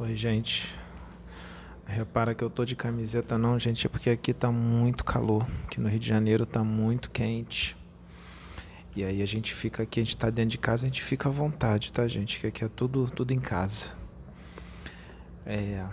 [0.00, 0.74] Oi, gente.
[1.84, 5.46] Repara que eu tô de camiseta não, gente, é porque aqui tá muito calor.
[5.66, 7.76] Aqui no Rio de Janeiro tá muito quente.
[8.96, 11.28] E aí a gente fica aqui, a gente tá dentro de casa, a gente fica
[11.28, 12.40] à vontade, tá, gente?
[12.40, 13.90] Que aqui é tudo, tudo em casa.
[15.44, 15.86] É...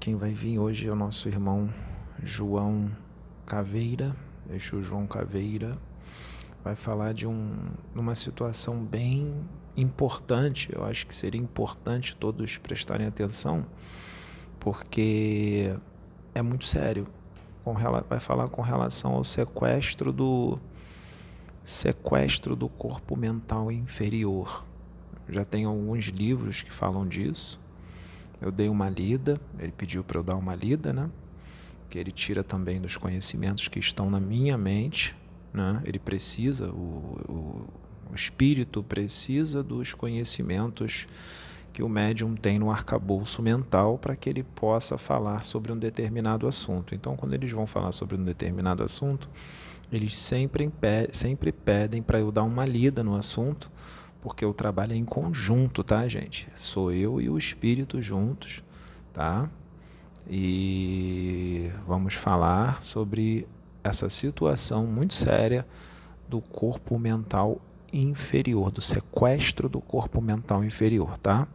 [0.00, 1.72] Quem vai vir hoje é o nosso irmão
[2.20, 2.90] João
[3.46, 4.16] Caveira,
[4.50, 5.78] Exu João Caveira.
[6.64, 7.56] Vai falar de um,
[7.94, 9.48] uma situação bem
[9.80, 13.64] importante, eu acho que seria importante todos prestarem atenção,
[14.58, 15.74] porque
[16.34, 17.06] é muito sério.
[17.64, 20.58] Com, vai falar com relação ao sequestro do
[21.62, 24.64] sequestro do corpo mental inferior.
[25.28, 27.60] Já tem alguns livros que falam disso.
[28.40, 31.10] Eu dei uma lida, ele pediu para eu dar uma lida, né?
[31.90, 35.14] Que ele tira também dos conhecimentos que estão na minha mente,
[35.52, 35.82] né?
[35.84, 37.66] Ele precisa, o, o
[38.10, 41.06] o espírito precisa dos conhecimentos
[41.72, 46.48] que o médium tem no arcabouço mental para que ele possa falar sobre um determinado
[46.48, 46.94] assunto.
[46.94, 49.30] Então, quando eles vão falar sobre um determinado assunto,
[49.92, 50.70] eles sempre,
[51.12, 53.70] sempre pedem para eu dar uma lida no assunto,
[54.20, 56.48] porque o trabalho é em conjunto, tá, gente?
[56.56, 58.62] Sou eu e o espírito juntos,
[59.12, 59.48] tá?
[60.28, 63.46] E vamos falar sobre
[63.84, 65.66] essa situação muito séria
[66.28, 67.60] do corpo mental
[67.92, 71.48] inferior, do sequestro do corpo mental inferior, tá?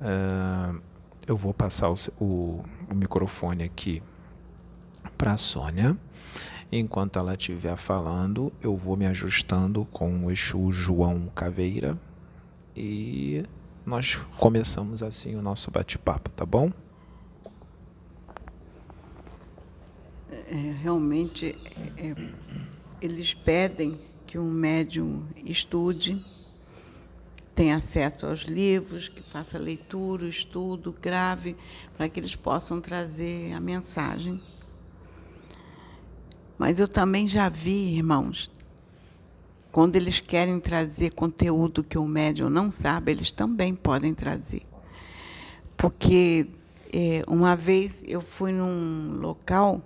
[0.00, 0.80] Uh,
[1.26, 4.02] eu vou passar o, o, o microfone aqui
[5.16, 5.96] para a Sônia.
[6.70, 11.98] Enquanto ela estiver falando, eu vou me ajustando com o Exu João Caveira
[12.76, 13.42] e
[13.84, 16.70] nós começamos assim o nosso bate-papo, tá bom?
[20.30, 21.56] É, realmente,
[21.96, 22.14] é, é
[23.00, 26.22] eles pedem que um médium estude,
[27.54, 31.56] tenha acesso aos livros, que faça leitura, estudo, grave,
[31.96, 34.38] para que eles possam trazer a mensagem.
[36.58, 38.50] Mas eu também já vi, irmãos,
[39.72, 44.62] quando eles querem trazer conteúdo que o médium não sabe, eles também podem trazer.
[45.74, 46.46] Porque
[46.92, 49.82] é, uma vez eu fui num local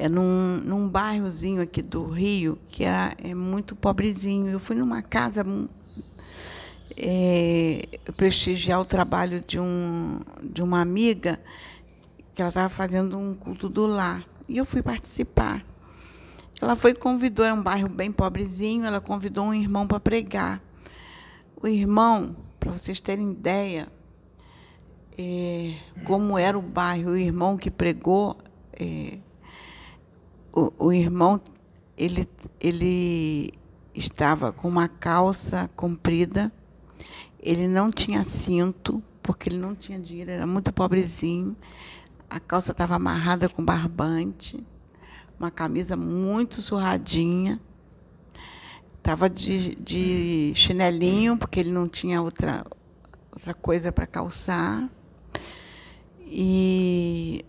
[0.00, 4.48] é num, num bairrozinho aqui do Rio, que é, é muito pobrezinho.
[4.48, 5.44] Eu fui numa casa
[6.96, 11.38] é, prestigiar o trabalho de, um, de uma amiga,
[12.34, 14.24] que ela estava fazendo um culto do lar.
[14.48, 15.66] E eu fui participar.
[16.62, 20.62] Ela foi convidou, era um bairro bem pobrezinho, ela convidou um irmão para pregar.
[21.62, 23.86] O irmão, para vocês terem ideia,
[25.18, 25.74] é,
[26.06, 28.38] como era o bairro, o irmão que pregou,
[28.72, 29.18] é,
[30.52, 31.40] o, o irmão
[31.96, 32.26] ele,
[32.58, 33.52] ele
[33.94, 36.50] estava com uma calça comprida,
[37.38, 41.56] ele não tinha cinto, porque ele não tinha dinheiro, era muito pobrezinho.
[42.28, 44.64] A calça estava amarrada com barbante,
[45.38, 47.60] uma camisa muito surradinha.
[48.96, 52.64] Estava de, de chinelinho, porque ele não tinha outra,
[53.32, 54.88] outra coisa para calçar.
[56.20, 57.44] E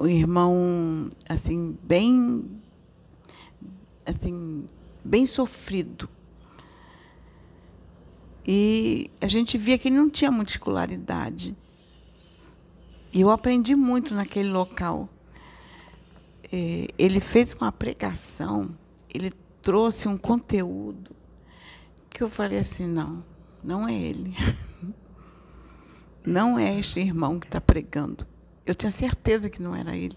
[0.00, 2.50] o irmão assim bem
[4.06, 4.66] assim
[5.04, 6.08] bem sofrido.
[8.46, 11.54] E a gente via que ele não tinha muita escolaridade.
[13.12, 15.06] E eu aprendi muito naquele local.
[16.50, 18.70] É, ele fez uma pregação
[19.12, 19.32] ele
[19.62, 21.14] trouxe um conteúdo
[22.08, 23.22] que eu falei assim não
[23.62, 24.34] não é ele.
[26.22, 28.26] Não é este irmão que está pregando
[28.70, 30.16] eu tinha certeza que não era ele.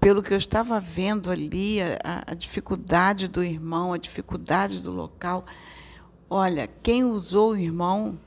[0.00, 5.44] Pelo que eu estava vendo ali, a, a dificuldade do irmão, a dificuldade do local.
[6.28, 8.18] Olha, quem usou o irmão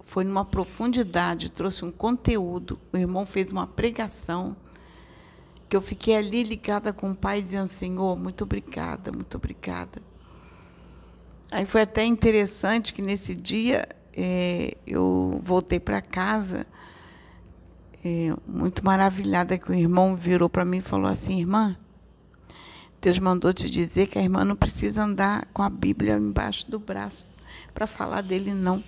[0.00, 2.78] foi numa profundidade, trouxe um conteúdo.
[2.92, 4.56] O irmão fez uma pregação
[5.68, 10.02] que eu fiquei ali ligada com o pai, dizendo: Senhor, muito obrigada, muito obrigada.
[11.50, 16.66] Aí foi até interessante que nesse dia é, eu voltei para casa
[18.04, 21.76] é, muito maravilhada que o irmão virou para mim e falou assim: Irmã,
[23.00, 26.78] Deus mandou te dizer que a irmã não precisa andar com a Bíblia embaixo do
[26.78, 27.28] braço
[27.74, 28.82] para falar dele, não.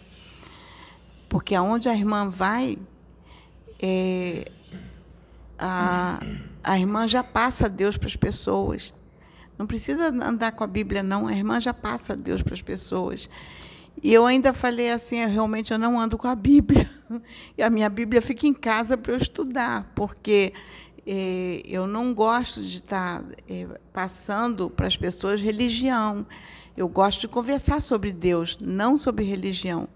[1.28, 2.78] Porque aonde a irmã vai,
[3.80, 4.50] é,
[5.58, 6.20] a,
[6.62, 8.94] a irmã já passa Deus para as pessoas.
[9.58, 11.26] Não precisa andar com a Bíblia, não.
[11.26, 13.28] A irmã já passa Deus para as pessoas.
[14.02, 16.90] E eu ainda falei assim, realmente eu não ando com a Bíblia.
[17.56, 20.52] E a minha Bíblia fica em casa para eu estudar, porque
[21.06, 26.26] eh, eu não gosto de estar tá, eh, passando para as pessoas religião.
[26.76, 29.88] Eu gosto de conversar sobre Deus, não sobre religião.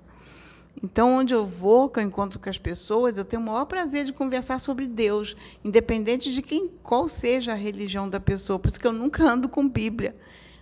[0.82, 4.04] Então, onde eu vou, que eu encontro com as pessoas, eu tenho o maior prazer
[4.04, 5.34] de conversar sobre Deus,
[5.64, 8.58] independente de quem, qual seja a religião da pessoa.
[8.58, 10.14] Por isso que eu nunca ando com Bíblia.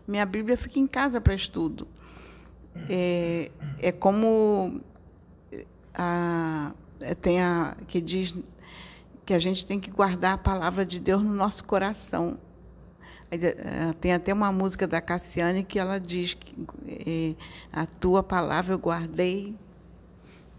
[0.09, 1.87] Minha Bíblia fica em casa para estudo.
[2.89, 3.51] É,
[3.81, 4.81] é como
[5.95, 6.73] a,
[7.21, 8.39] tem a que diz
[9.25, 12.39] que a gente tem que guardar a palavra de Deus no nosso coração.
[13.31, 16.55] Eh, tem até uma música da Cassiane que ela diz que
[16.89, 17.35] é,
[17.73, 19.57] a tua palavra eu guardei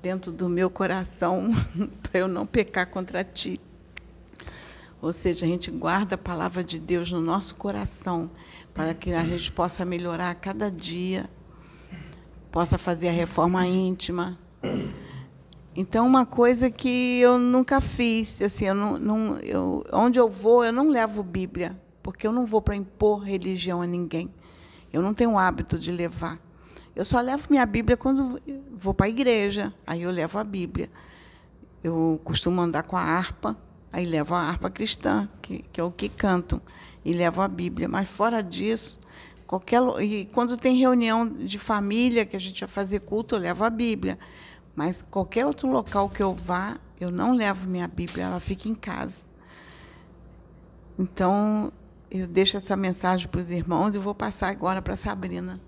[0.02, 1.50] dentro do meu coração
[2.04, 3.60] para eu não pecar contra ti.
[5.02, 8.30] Ou seja, a gente guarda a palavra de Deus no nosso coração
[8.74, 11.30] para que a gente possa melhorar a cada dia,
[12.52, 14.38] possa fazer a reforma íntima.
[15.76, 20.66] Então, uma coisa que eu nunca fiz, assim, eu não, não, eu, onde eu vou,
[20.66, 24.34] eu não levo Bíblia, porque eu não vou para impor religião a ninguém.
[24.92, 26.40] Eu não tenho o hábito de levar.
[26.96, 28.42] Eu só levo minha Bíblia quando
[28.76, 30.90] vou para a igreja, aí eu levo a Bíblia.
[31.84, 33.56] Eu costumo andar com a harpa,
[33.94, 36.60] aí levo a harpa cristã, que, que é o que canto,
[37.06, 37.88] e levo a Bíblia.
[37.88, 39.00] Mas fora disso,
[39.48, 43.64] qualquer e quando tem reunião de família que a gente vai fazer culto, eu levo
[43.64, 44.20] a Bíblia.
[44.76, 48.76] Mas qualquer outro local que eu vá, eu não levo minha Bíblia, ela fica em
[48.76, 49.26] casa.
[51.00, 51.72] Então,
[52.12, 55.60] eu deixo essa mensagem para os irmãos e vou passar agora para a Sabrina.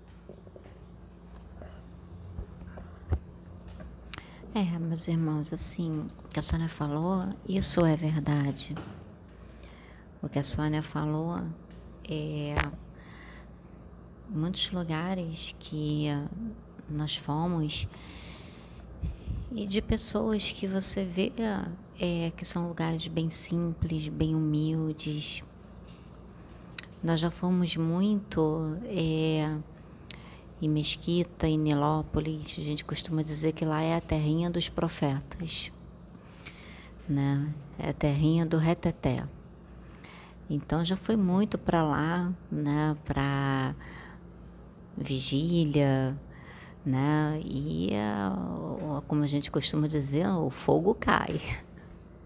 [4.54, 8.74] É, meus irmãos, assim, o que a Sônia falou, isso é verdade.
[10.20, 11.40] O que a Sônia falou
[12.08, 12.54] é
[14.30, 16.06] muitos lugares que
[16.88, 17.88] nós fomos
[19.52, 21.32] e de pessoas que você vê
[21.98, 25.42] é, que são lugares bem simples, bem humildes.
[27.02, 29.58] Nós já fomos muito é,
[30.62, 32.54] em Mesquita, em Nilópolis.
[32.58, 35.72] A gente costuma dizer que lá é a terrinha dos profetas,
[37.08, 37.52] né?
[37.78, 39.26] É a terrinha do reteté.
[40.48, 42.96] Então já foi muito para lá, né?
[43.04, 43.74] Para
[44.96, 46.18] vigília,
[46.84, 47.40] né?
[47.44, 47.90] E
[49.06, 51.40] como a gente costuma dizer, o fogo cai.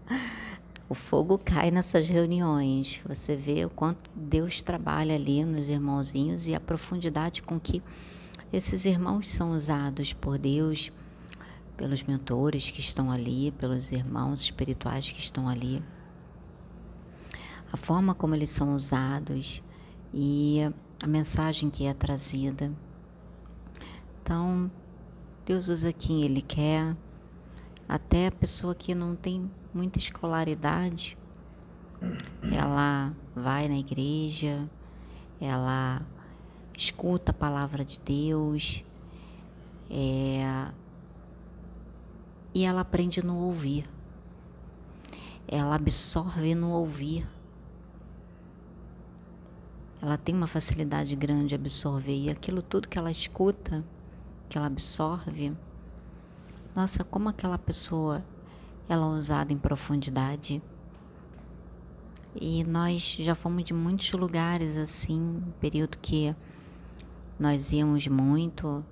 [0.87, 3.01] O fogo cai nessas reuniões.
[3.07, 7.81] Você vê o quanto Deus trabalha ali nos irmãozinhos e a profundidade com que
[8.53, 10.91] esses irmãos são usados por Deus,
[11.75, 15.83] pelos mentores que estão ali, pelos irmãos espirituais que estão ali.
[17.73, 19.63] A forma como eles são usados
[20.13, 20.71] e
[21.05, 22.73] a mensagem que é trazida.
[24.23, 24.71] Então,
[25.45, 26.97] Deus usa quem Ele quer,
[27.87, 31.15] até a pessoa que não tem muita escolaridade,
[32.51, 34.67] ela vai na igreja,
[35.39, 36.01] ela
[36.75, 38.83] escuta a palavra de Deus,
[39.91, 40.71] é,
[42.51, 43.85] e ela aprende no ouvir.
[45.47, 47.34] Ela absorve no ouvir.
[50.05, 53.83] Ela tem uma facilidade grande de absorver e aquilo tudo que ela escuta
[54.47, 55.51] que ela absorve,
[56.75, 58.23] nossa, como aquela pessoa
[58.87, 60.61] ela é usada em profundidade.
[62.39, 66.35] E nós já fomos de muitos lugares assim, período que
[67.39, 68.85] nós íamos muito,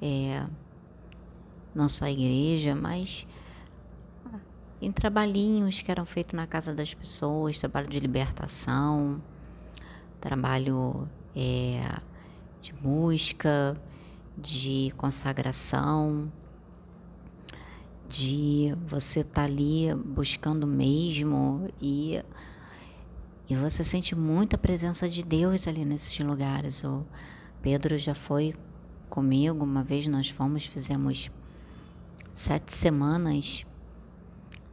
[0.00, 0.46] é,
[1.74, 3.26] não só a igreja, mas
[4.80, 9.20] em trabalhinhos que eram feitos na casa das pessoas, trabalho de libertação,
[10.20, 11.80] trabalho é,
[12.60, 13.76] de música,
[14.36, 16.30] de consagração,
[18.08, 22.22] de você estar tá ali buscando mesmo e
[23.50, 26.84] e você sente muita presença de Deus ali nesses lugares.
[26.84, 27.02] O
[27.62, 28.54] Pedro já foi
[29.08, 31.30] comigo uma vez nós fomos fizemos
[32.34, 33.64] sete semanas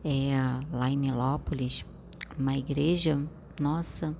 [0.03, 0.33] é,
[0.73, 1.85] lá em Nilópolis,
[2.37, 3.17] uma igreja.
[3.59, 4.13] Nossa,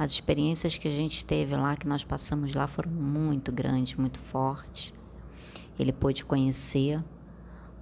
[0.00, 4.18] as experiências que a gente teve lá, que nós passamos lá, foram muito grandes, muito
[4.18, 4.94] fortes.
[5.78, 7.04] Ele pôde conhecer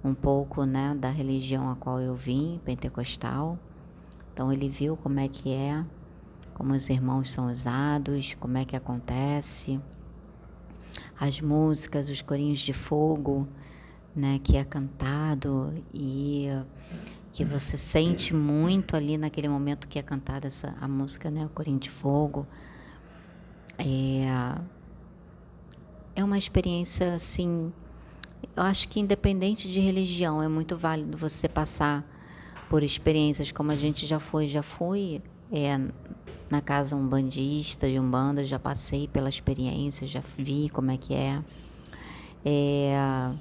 [0.03, 3.57] um pouco né, da religião a qual eu vim, pentecostal.
[4.33, 5.81] Então ele viu como é que é,
[6.55, 9.79] como os irmãos são usados, como é que acontece,
[11.17, 13.47] as músicas, os corinhos de fogo,
[14.13, 16.49] né, que é cantado e
[17.39, 21.49] que você sente muito ali naquele momento que é cantada essa a música, né, o
[21.49, 22.45] Corinho de Fogo.
[23.77, 24.59] É,
[26.17, 27.71] é uma experiência assim,
[28.57, 32.05] eu acho que independente de religião, é muito válido você passar
[32.69, 35.79] por experiências como a gente já foi, já fui é,
[36.49, 41.41] na casa umbandista de umbanda, já passei pela experiência, já vi como é que é.
[42.43, 43.31] é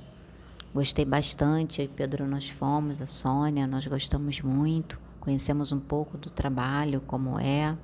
[0.79, 6.17] Gostei bastante, eu e Pedro nós fomos, a Sônia, nós gostamos muito, conhecemos um pouco
[6.17, 7.77] do trabalho, como é.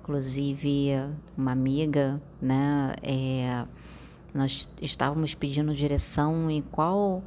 [0.00, 0.92] Inclusive,
[1.36, 3.66] uma amiga, né, é,
[4.32, 7.22] nós estávamos pedindo direção em qual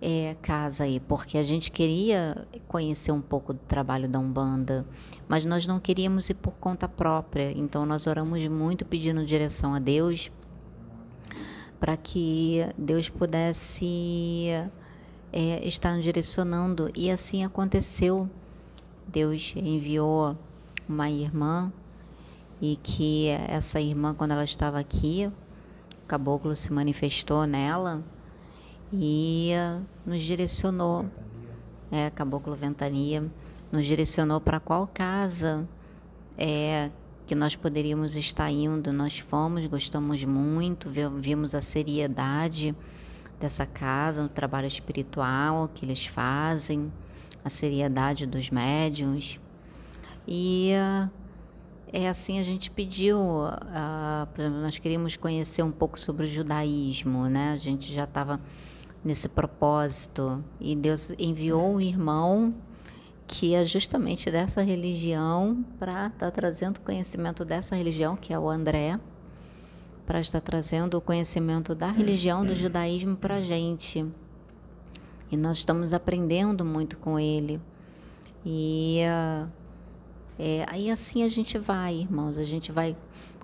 [0.00, 4.86] é, casa aí, porque a gente queria conhecer um pouco do trabalho da Umbanda,
[5.28, 9.78] mas nós não queríamos ir por conta própria, então nós oramos muito pedindo direção a
[9.78, 10.32] Deus
[11.84, 14.48] para que Deus pudesse
[15.30, 16.90] é, estar nos direcionando.
[16.94, 18.26] E assim aconteceu.
[19.06, 20.34] Deus enviou
[20.88, 21.70] uma irmã
[22.58, 25.30] e que essa irmã, quando ela estava aqui,
[26.02, 28.02] o caboclo se manifestou nela
[28.90, 29.50] e
[30.06, 31.04] nos direcionou.
[31.92, 33.30] É, caboclo ventania
[33.70, 35.68] nos direcionou para qual casa
[36.38, 36.88] é,
[37.26, 38.92] que nós poderíamos estar indo.
[38.92, 42.74] Nós fomos, gostamos muito, vimos a seriedade
[43.40, 46.92] dessa casa, o trabalho espiritual que eles fazem,
[47.44, 49.40] a seriedade dos médiums.
[50.26, 50.72] E
[51.92, 57.52] é assim a gente pediu, uh, nós queríamos conhecer um pouco sobre o judaísmo, né?
[57.52, 58.40] A gente já estava
[59.04, 62.54] nesse propósito e Deus enviou um irmão
[63.26, 68.48] que é justamente dessa religião, para estar tá trazendo conhecimento dessa religião, que é o
[68.48, 68.98] André,
[70.06, 74.04] para estar trazendo o conhecimento da religião do judaísmo para a gente.
[75.30, 77.60] E nós estamos aprendendo muito com ele.
[78.44, 79.00] E
[80.38, 82.94] é, aí assim a gente vai, irmãos, a gente vai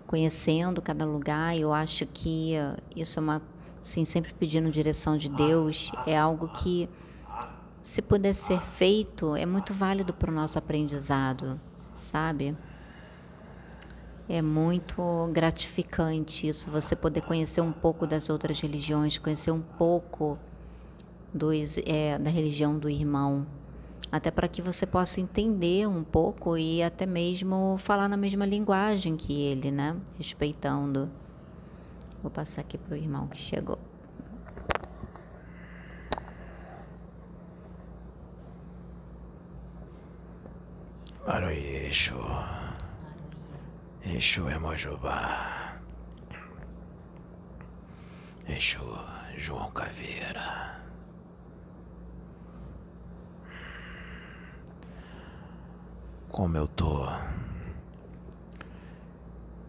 [0.07, 1.57] conhecendo cada lugar.
[1.57, 2.53] Eu acho que
[2.95, 3.43] isso é uma,
[3.81, 6.89] assim, sempre pedindo direção de Deus, é algo que
[7.83, 11.61] se puder ser feito, é muito válido para o nosso aprendizado,
[11.95, 12.57] sabe?
[14.29, 20.39] É muito gratificante isso, você poder conhecer um pouco das outras religiões, conhecer um pouco
[21.33, 23.47] dos, é, da religião do irmão,
[24.13, 29.17] até para que você possa entender um pouco e até mesmo falar na mesma linguagem
[29.17, 29.97] que ele, né?
[30.17, 31.11] Respeitando.
[32.23, 33.79] Vou passar aqui para o irmão que chegou.
[41.31, 42.19] Aroí Exu.
[44.05, 45.81] Exu Emojubá.
[48.49, 48.99] Exu
[49.37, 50.83] João Caveira.
[56.29, 57.07] Como eu tô.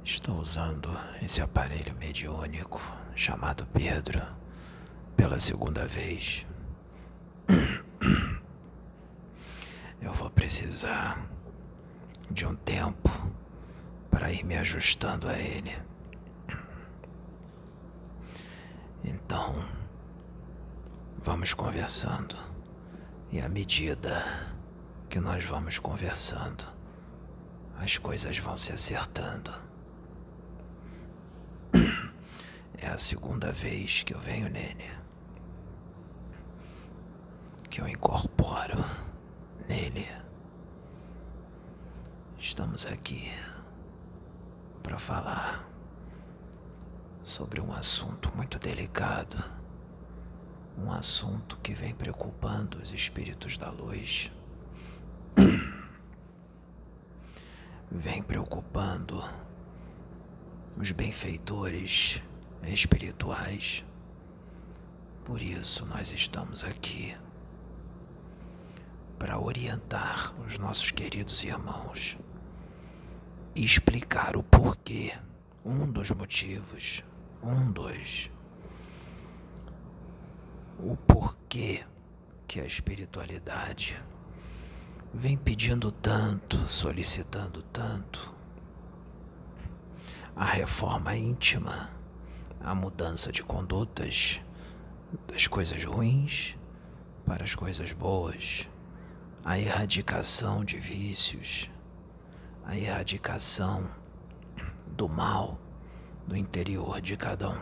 [0.03, 0.89] Estou usando
[1.21, 2.81] esse aparelho mediúnico
[3.15, 4.19] chamado Pedro
[5.15, 6.43] pela segunda vez.
[10.01, 11.30] Eu vou precisar
[12.31, 13.09] de um tempo
[14.09, 15.75] para ir me ajustando a ele.
[19.03, 19.67] Então,
[21.17, 22.35] vamos conversando.
[23.31, 24.23] E à medida
[25.09, 26.65] que nós vamos conversando,
[27.77, 29.51] as coisas vão se acertando.
[32.77, 34.89] É a segunda vez que eu venho nele.
[37.69, 38.83] Que eu incorporo
[39.67, 40.20] nele.
[42.41, 43.31] Estamos aqui
[44.81, 45.69] para falar
[47.21, 49.37] sobre um assunto muito delicado,
[50.75, 54.31] um assunto que vem preocupando os espíritos da luz,
[57.91, 59.23] vem preocupando
[60.75, 62.23] os benfeitores
[62.63, 63.85] espirituais.
[65.23, 67.15] Por isso nós estamos aqui
[69.19, 72.17] para orientar os nossos queridos irmãos
[73.55, 75.13] e explicar o porquê,
[75.63, 77.03] um dos motivos,
[77.43, 78.29] um dos,
[80.79, 81.85] o porquê
[82.47, 83.97] que a espiritualidade
[85.13, 88.33] vem pedindo tanto, solicitando tanto.
[90.35, 91.89] A reforma íntima,
[92.59, 94.41] a mudança de condutas
[95.27, 96.57] das coisas ruins
[97.25, 98.67] para as coisas boas,
[99.43, 101.70] a erradicação de vícios,
[102.65, 103.89] a erradicação
[104.87, 105.59] do mal
[106.27, 107.61] do interior de cada um.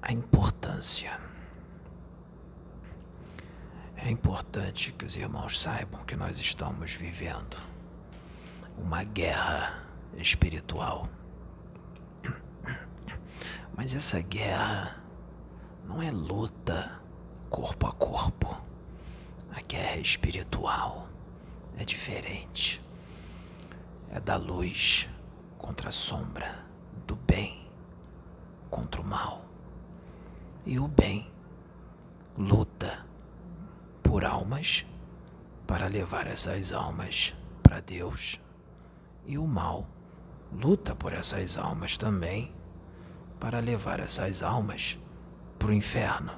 [0.00, 1.18] A importância.
[3.96, 7.56] É importante que os irmãos saibam que nós estamos vivendo
[8.76, 9.84] uma guerra
[10.16, 11.08] espiritual.
[13.76, 14.96] Mas essa guerra
[15.84, 17.00] não é luta
[17.48, 18.60] corpo a corpo.
[19.54, 21.11] A guerra espiritual
[21.76, 22.82] é diferente.
[24.10, 25.08] É da luz
[25.58, 26.64] contra a sombra,
[27.06, 27.66] do bem
[28.70, 29.44] contra o mal.
[30.64, 31.30] E o bem
[32.36, 33.06] luta
[34.02, 34.86] por almas
[35.66, 38.40] para levar essas almas para Deus.
[39.24, 39.86] E o mal
[40.52, 42.52] luta por essas almas também
[43.40, 44.98] para levar essas almas
[45.58, 46.32] para o inferno.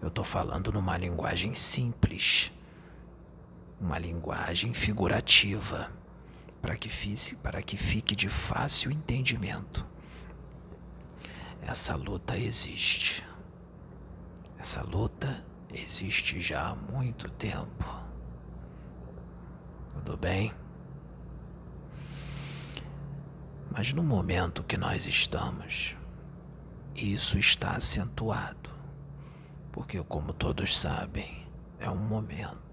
[0.00, 2.52] Eu estou falando numa linguagem simples,
[3.80, 5.90] uma linguagem figurativa,
[6.60, 9.86] para que, fique, para que fique de fácil entendimento.
[11.60, 13.24] Essa luta existe.
[14.58, 17.84] Essa luta existe já há muito tempo.
[19.90, 20.54] Tudo bem?
[23.70, 25.96] Mas no momento que nós estamos,
[26.94, 28.70] isso está acentuado,
[29.72, 31.46] porque, como todos sabem,
[31.78, 32.63] é um momento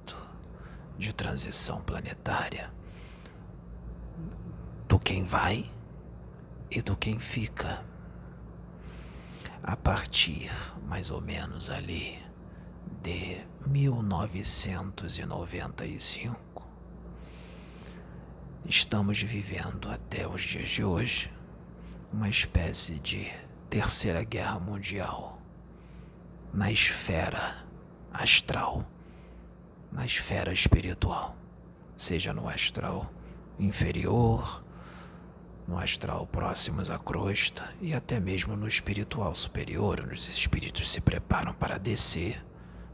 [1.02, 2.72] de transição planetária
[4.88, 5.68] do quem vai
[6.70, 7.84] e do quem fica.
[9.64, 10.52] A partir
[10.86, 12.24] mais ou menos ali
[13.02, 16.64] de 1995,
[18.66, 21.34] estamos vivendo até os dias de hoje
[22.14, 23.34] uma espécie de
[23.70, 25.42] terceira guerra mundial
[26.54, 27.66] na esfera
[28.14, 28.86] astral,
[29.92, 31.36] na esfera espiritual,
[31.98, 33.12] seja no astral
[33.60, 34.64] inferior,
[35.68, 41.02] no astral próximos à crosta e até mesmo no espiritual superior, onde os espíritos se
[41.02, 42.44] preparam para descer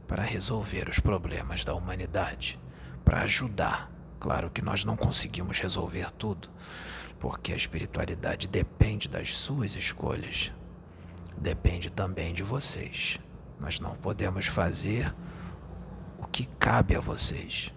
[0.08, 2.58] para resolver os problemas da humanidade,
[3.04, 3.92] para ajudar.
[4.20, 6.50] Claro que nós não conseguimos resolver tudo,
[7.20, 10.52] porque a espiritualidade depende das suas escolhas,
[11.38, 13.20] depende também de vocês.
[13.60, 15.14] Nós não podemos fazer
[16.18, 17.72] o que cabe a vocês.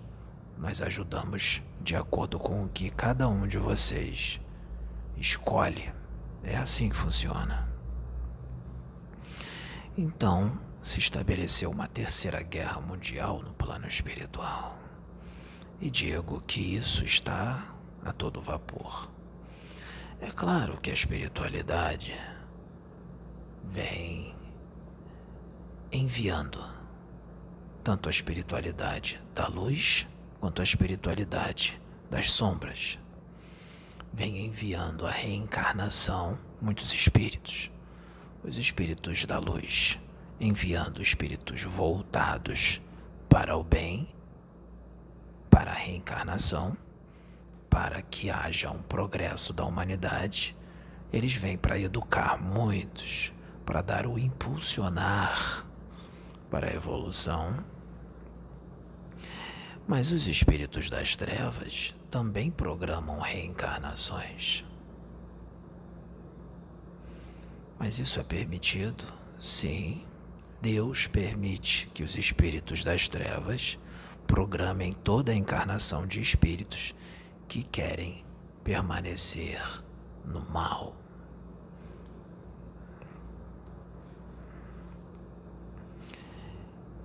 [0.56, 4.40] Nós ajudamos de acordo com o que cada um de vocês
[5.16, 5.92] escolhe.
[6.43, 7.69] É assim que funciona.
[9.97, 14.78] Então, se estabeleceu uma terceira guerra mundial no plano espiritual.
[15.80, 19.10] E digo que isso está a todo vapor.
[20.21, 22.14] É claro que a espiritualidade
[23.64, 24.34] vem
[25.93, 26.62] enviando
[27.82, 30.06] tanto a espiritualidade da luz
[30.38, 32.99] quanto a espiritualidade das sombras.
[34.12, 37.71] Vem enviando a reencarnação muitos espíritos,
[38.43, 39.99] os espíritos da luz
[40.40, 42.80] enviando espíritos voltados
[43.28, 44.08] para o bem,
[45.50, 46.76] para a reencarnação,
[47.69, 50.56] para que haja um progresso da humanidade.
[51.12, 53.32] Eles vêm para educar muitos,
[53.66, 55.66] para dar o impulsionar
[56.50, 57.65] para a evolução.
[59.86, 64.65] Mas os espíritos das trevas também programam reencarnações.
[67.78, 69.04] Mas isso é permitido?
[69.39, 70.04] Sim.
[70.60, 73.78] Deus permite que os espíritos das trevas
[74.26, 76.95] programem toda a encarnação de espíritos
[77.49, 78.25] que querem
[78.63, 79.60] permanecer
[80.25, 81.00] no mal.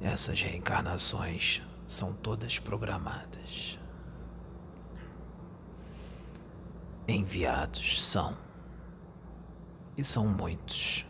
[0.02, 3.80] Essas reencarnações são todas programadas.
[7.08, 8.36] Enviados são,
[9.98, 11.06] e são muitos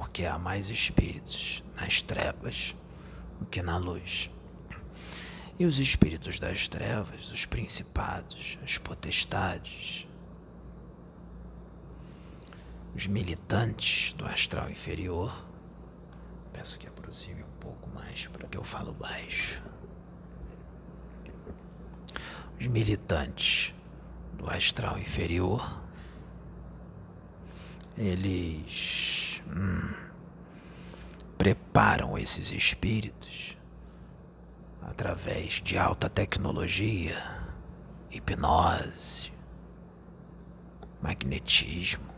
[0.00, 2.74] porque há mais espíritos nas trevas
[3.38, 4.30] do que na luz.
[5.58, 10.06] E os espíritos das trevas, os principados, as potestades,
[12.96, 15.44] os militantes do astral inferior,
[16.50, 16.89] peço que
[18.10, 19.62] mais que eu falo baixo.
[22.58, 23.72] Os militantes
[24.34, 25.80] do astral inferior,
[27.96, 29.94] eles hum,
[31.38, 33.56] preparam esses espíritos
[34.82, 37.16] através de alta tecnologia,
[38.10, 39.32] hipnose,
[41.00, 42.10] magnetismo,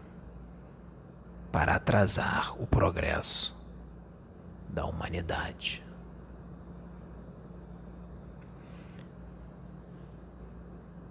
[1.53, 3.55] para atrasar o progresso
[4.73, 5.82] da humanidade.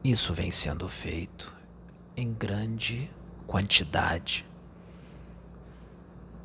[0.03, 1.55] Isso vem sendo feito
[2.15, 3.09] em grande
[3.45, 4.45] quantidade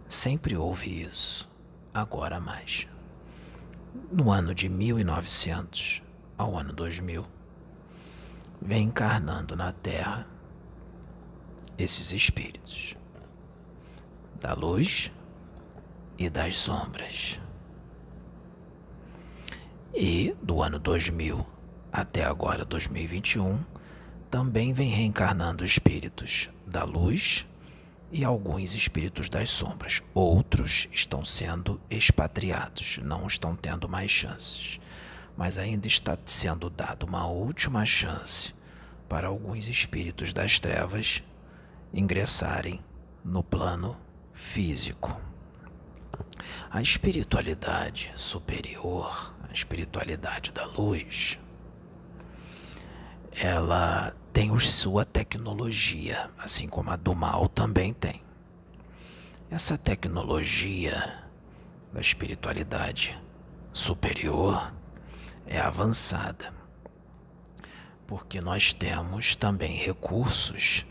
[0.09, 1.49] Sempre houve isso,
[1.93, 2.87] agora mais.
[4.13, 6.01] No ano de 1900
[6.39, 7.27] ao ano 2000,
[8.63, 10.29] vem encarnando na Terra
[11.77, 12.95] esses espíritos
[14.41, 15.11] da luz
[16.17, 17.41] e das sombras.
[19.93, 21.45] E do ano 2000
[21.97, 23.65] até agora 2021,
[24.31, 27.47] também vem reencarnando espíritos da luz
[28.13, 30.03] e alguns espíritos das sombras.
[30.13, 34.79] Outros estão sendo expatriados, não estão tendo mais chances.
[35.39, 38.55] Mas ainda está sendo dada uma última chance
[39.09, 41.23] para alguns espíritos das trevas
[41.95, 42.85] ingressarem
[43.25, 43.97] no plano
[44.35, 45.19] físico.
[46.71, 51.39] A espiritualidade superior, a espiritualidade da luz,
[53.39, 58.23] ela tem sua tecnologia, assim como a do mal também tem.
[59.51, 61.23] Essa tecnologia
[61.93, 63.21] da espiritualidade
[63.73, 64.73] superior
[65.47, 66.53] é avançada,
[68.07, 70.87] porque nós temos também recursos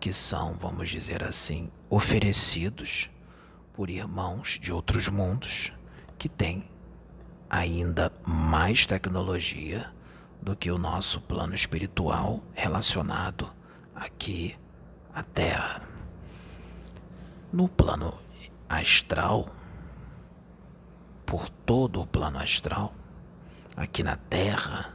[0.00, 3.10] que são, vamos dizer assim, oferecidos
[3.74, 5.72] por irmãos de outros mundos
[6.16, 6.68] que têm
[7.50, 9.92] ainda mais tecnologia
[10.44, 13.50] do que o nosso plano espiritual relacionado
[13.94, 14.54] aqui
[15.14, 15.80] à Terra.
[17.50, 18.12] No plano
[18.68, 19.48] astral,
[21.24, 22.94] por todo o plano astral,
[23.74, 24.92] aqui na Terra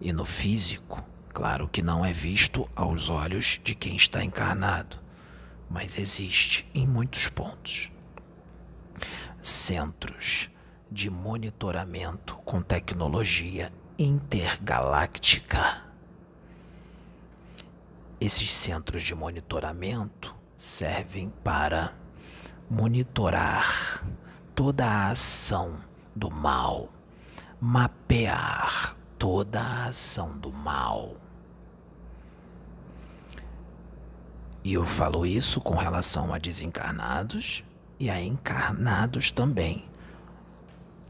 [0.00, 4.98] e no físico, claro que não é visto aos olhos de quem está encarnado,
[5.68, 7.92] mas existe em muitos pontos.
[9.42, 10.48] Centros
[10.90, 15.82] de monitoramento com tecnologia intergaláctica.
[18.20, 21.94] Esses centros de monitoramento servem para
[22.68, 24.06] monitorar
[24.54, 25.80] toda a ação
[26.14, 26.90] do mal,
[27.60, 31.16] mapear toda a ação do mal.
[34.62, 37.64] E eu falo isso com relação a desencarnados
[37.98, 39.84] e a encarnados também.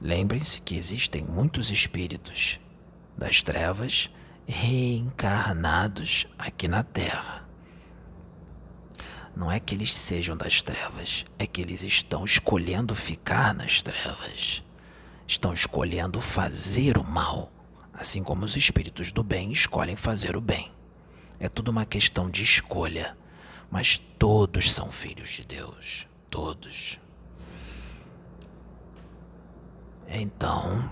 [0.01, 2.61] Lembrem-se que existem muitos espíritos
[3.17, 4.11] das trevas
[4.47, 7.47] reencarnados aqui na Terra.
[9.35, 14.63] Não é que eles sejam das trevas, é que eles estão escolhendo ficar nas trevas.
[15.27, 17.53] Estão escolhendo fazer o mal,
[17.93, 20.73] assim como os espíritos do bem escolhem fazer o bem.
[21.39, 23.17] É tudo uma questão de escolha,
[23.71, 26.99] mas todos são filhos de Deus, todos.
[30.09, 30.91] Então,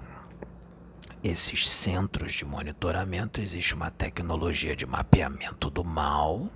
[1.25, 6.51] esses centros de monitoramento existe uma tecnologia de mapeamento do mal.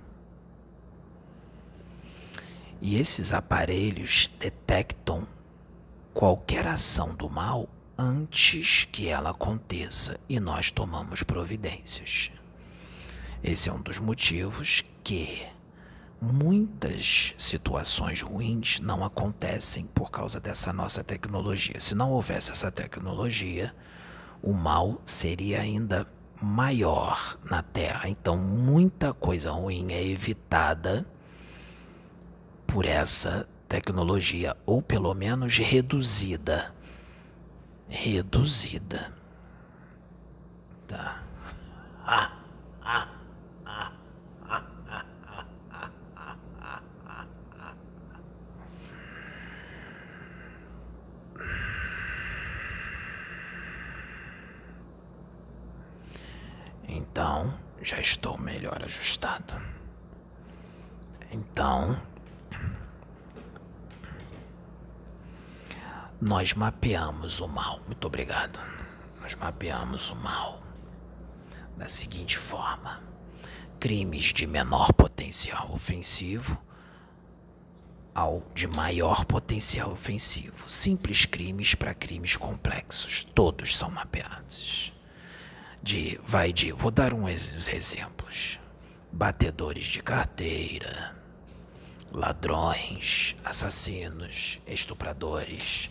[2.79, 5.27] E esses aparelhos detectam
[6.13, 12.29] qualquer ação do mal antes que ela aconteça e nós tomamos providências.
[13.43, 15.47] Esse é um dos motivos que
[16.21, 21.79] muitas situações ruins não acontecem por causa dessa nossa tecnologia.
[21.79, 23.73] Se não houvesse essa tecnologia,
[24.41, 26.07] o mal seria ainda
[26.41, 28.07] maior na Terra.
[28.09, 31.05] Então, muita coisa ruim é evitada
[32.65, 36.73] por essa tecnologia, ou pelo menos reduzida.
[37.87, 39.11] Reduzida.
[40.87, 41.23] Tá.
[42.11, 42.31] Ah,
[42.81, 43.07] ah,
[43.65, 43.91] ah,
[44.49, 45.03] ah, ah,
[45.69, 46.79] ah, ah, ah.
[56.91, 59.61] Então, já estou melhor ajustado.
[61.31, 62.01] Então,
[66.19, 67.79] nós mapeamos o mal.
[67.85, 68.59] Muito obrigado.
[69.21, 70.59] Nós mapeamos o mal
[71.77, 72.99] da seguinte forma:
[73.79, 76.59] crimes de menor potencial ofensivo
[78.15, 80.67] ao de maior potencial ofensivo.
[80.67, 83.23] Simples crimes para crimes complexos.
[83.23, 84.98] Todos são mapeados
[85.81, 88.59] de vai de vou dar uns exemplos.
[89.11, 91.19] Batedores de carteira
[92.11, 95.89] ladrões assassinos estupradores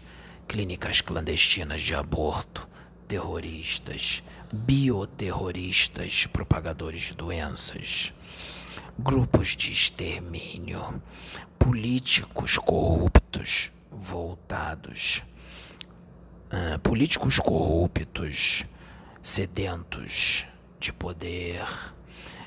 [0.48, 2.68] clínicas clandestinas de aborto
[3.06, 4.22] terroristas
[4.52, 8.12] bioterroristas propagadores de doenças
[8.98, 11.00] grupos de extermínio
[11.58, 15.22] políticos corruptos voltados
[16.52, 18.64] uh, políticos corruptos
[19.28, 20.46] sedentos
[20.80, 21.62] de poder,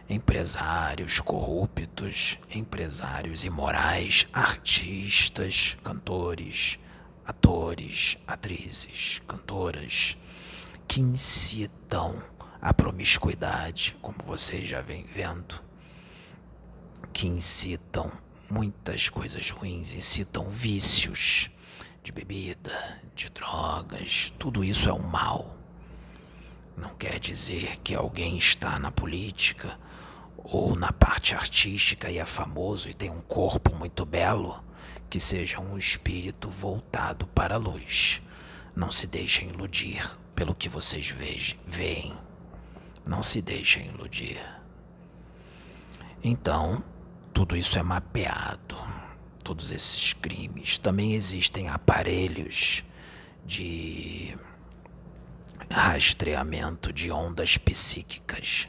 [0.10, 6.80] empresários corruptos, empresários imorais, artistas, cantores,
[7.24, 10.18] atores, atrizes, cantoras,
[10.88, 12.20] que incitam
[12.60, 15.64] a promiscuidade, como vocês já vêm vendo,
[17.14, 18.12] que incitam
[18.50, 21.52] muitas coisas ruins, incitam vícios
[22.02, 25.61] de bebida, de drogas, tudo isso é um mal
[26.76, 29.78] não quer dizer que alguém está na política
[30.38, 34.64] ou na parte artística e é famoso e tem um corpo muito belo,
[35.10, 38.22] que seja um espírito voltado para a luz.
[38.76, 41.14] Não se deixem iludir pelo que vocês
[41.66, 42.14] veem.
[43.06, 44.40] Não se deixem iludir.
[46.24, 46.84] Então,
[47.34, 48.78] tudo isso é mapeado.
[49.44, 50.78] Todos esses crimes.
[50.78, 52.84] Também existem aparelhos
[53.46, 54.38] de
[55.70, 58.68] rastreamento de ondas psíquicas,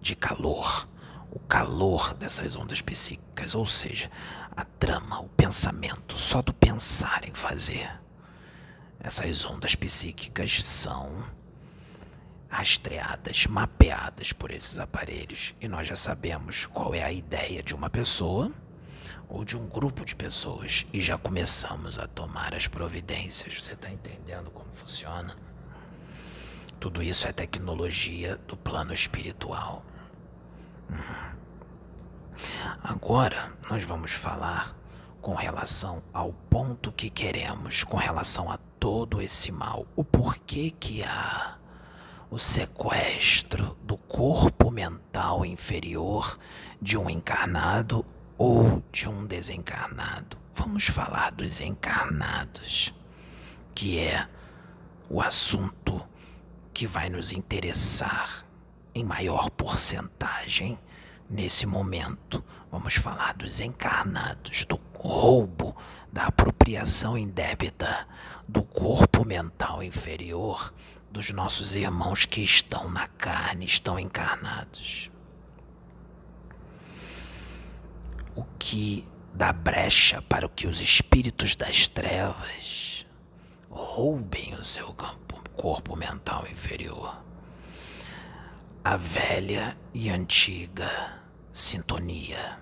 [0.00, 0.88] de calor,
[1.30, 4.10] o calor dessas ondas psíquicas, ou seja,
[4.56, 7.90] a trama, o pensamento, só do pensar em fazer.
[9.00, 11.24] Essas ondas psíquicas são
[12.48, 17.90] rastreadas, mapeadas por esses aparelhos e nós já sabemos qual é a ideia de uma
[17.90, 18.50] pessoa
[19.28, 23.62] ou de um grupo de pessoas e já começamos a tomar as providências.
[23.62, 25.36] Você está entendendo como funciona?
[26.80, 29.84] Tudo isso é tecnologia do plano espiritual.
[30.90, 31.28] Hum.
[32.82, 34.76] Agora nós vamos falar
[35.20, 41.02] com relação ao ponto que queremos, com relação a todo esse mal, o porquê que
[41.02, 41.58] há
[42.30, 46.38] o sequestro do corpo mental inferior
[46.80, 50.38] de um encarnado ou de um desencarnado.
[50.54, 52.94] Vamos falar dos encarnados,
[53.74, 54.28] que é
[55.10, 56.07] o assunto
[56.78, 58.46] que vai nos interessar
[58.94, 60.78] em maior porcentagem
[61.28, 62.44] nesse momento.
[62.70, 65.76] Vamos falar dos encarnados, do roubo,
[66.12, 68.06] da apropriação indébita
[68.46, 70.72] do corpo mental inferior
[71.10, 75.10] dos nossos irmãos que estão na carne, estão encarnados.
[78.36, 83.04] O que dá brecha para que os espíritos das trevas
[83.68, 87.20] roubem o seu campo corpo mental inferior.
[88.84, 92.60] A velha e antiga sintonia.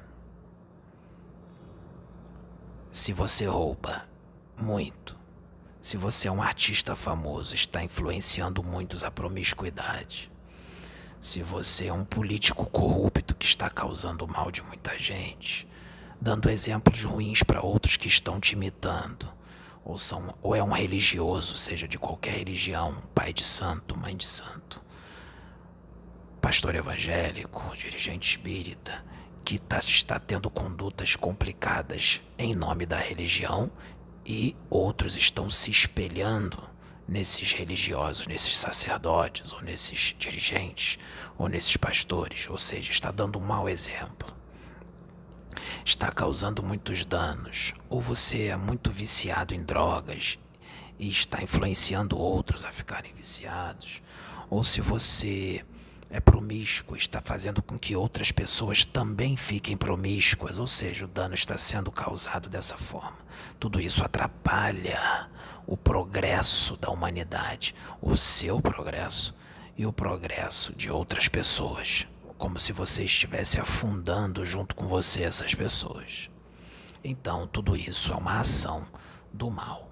[2.91, 4.09] Se você rouba
[4.59, 5.15] muito,
[5.79, 10.33] se você é um artista famoso, está influenciando muitos a promiscuidade.
[11.21, 15.69] Se você é um político corrupto que está causando mal de muita gente,
[16.19, 19.36] dando exemplos ruins para outros que estão te imitando
[19.87, 24.27] ou, são, ou é um religioso, seja de qualquer religião, pai de santo, mãe de
[24.27, 24.83] santo,
[26.43, 29.05] pastor evangélico, dirigente espírita,
[29.45, 33.71] que tá, está tendo condutas complicadas em nome da religião
[34.27, 36.61] e outros estão se espelhando
[37.07, 40.99] nesses religiosos, nesses sacerdotes, ou nesses dirigentes,
[41.39, 44.36] ou nesses pastores, ou seja, está dando um mau exemplo
[45.85, 50.39] está causando muitos danos, ou você é muito viciado em drogas
[50.99, 54.03] e está influenciando outros a ficarem viciados,
[54.49, 55.65] ou se você
[56.09, 61.35] é promíscuo, está fazendo com que outras pessoas também fiquem promíscuas, ou seja, o dano
[61.35, 63.19] está sendo causado dessa forma.
[63.59, 65.29] Tudo isso atrapalha
[65.67, 69.35] o progresso da humanidade, o seu progresso
[69.77, 72.07] e o progresso de outras pessoas
[72.39, 76.31] como se você estivesse afundando junto com você essas pessoas.
[77.03, 78.87] Então, tudo isso é uma ação
[79.33, 79.91] do mal.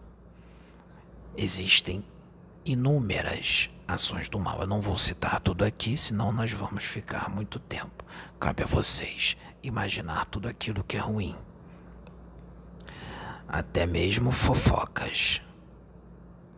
[1.36, 2.04] Existem
[2.64, 4.60] inúmeras ações do mal.
[4.60, 8.04] Eu não vou citar tudo aqui, senão nós vamos ficar muito tempo.
[8.40, 11.36] Cabe a vocês imaginar tudo aquilo que é ruim.
[13.46, 15.40] Até mesmo fofocas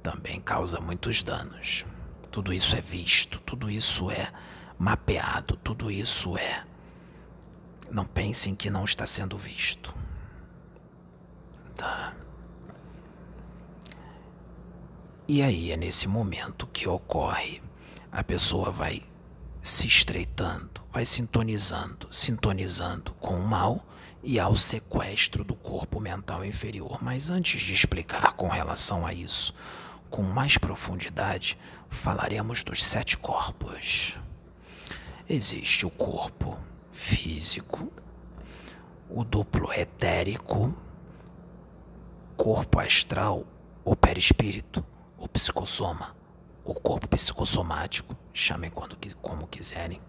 [0.03, 1.85] também causa muitos danos.
[2.31, 4.33] Tudo isso é visto, tudo isso é
[4.79, 6.65] mapeado, tudo isso é.
[7.91, 9.95] Não pensem que não está sendo visto.
[11.75, 12.15] Tá?
[15.29, 17.63] E aí é nesse momento que ocorre,
[18.13, 19.03] a pessoa vai
[19.61, 23.85] se estreitando, vai sintonizando, sintonizando com o mal
[24.23, 26.99] e ao sequestro do corpo mental inferior.
[27.03, 29.53] Mas antes de explicar com relação a isso
[30.09, 31.59] com mais profundidade,
[31.89, 34.19] falaremos dos sete corpos.
[35.29, 36.57] Existe o corpo
[36.93, 37.93] físico,
[39.11, 40.73] o duplo etérico,
[42.37, 43.45] corpo astral,
[43.85, 44.87] o perispírito,
[45.19, 46.15] o psicossoma,
[46.65, 50.01] o corpo psicossomático, chamem quando, como quiserem,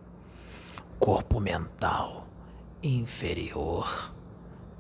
[1.00, 2.28] corpo mental
[2.84, 4.14] inferior,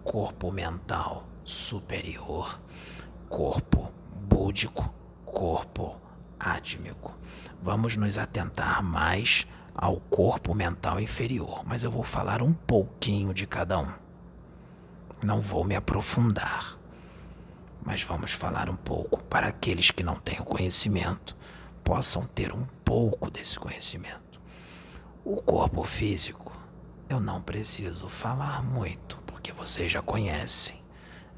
[0.03, 2.61] corpo mental superior,
[3.27, 4.93] corpo búdico,
[5.25, 5.99] corpo
[6.39, 7.15] átmico.
[7.59, 9.47] Vamos nos atentar mais
[9.77, 13.93] ao corpo mental inferior, mas eu vou falar um pouquinho de cada um.
[15.23, 16.77] Não vou me aprofundar,
[17.85, 21.37] mas vamos falar um pouco para aqueles que não têm o conhecimento
[21.87, 24.41] possam ter um pouco desse conhecimento.
[25.23, 26.51] O corpo físico
[27.07, 30.81] eu não preciso falar muito, porque vocês já conhecem.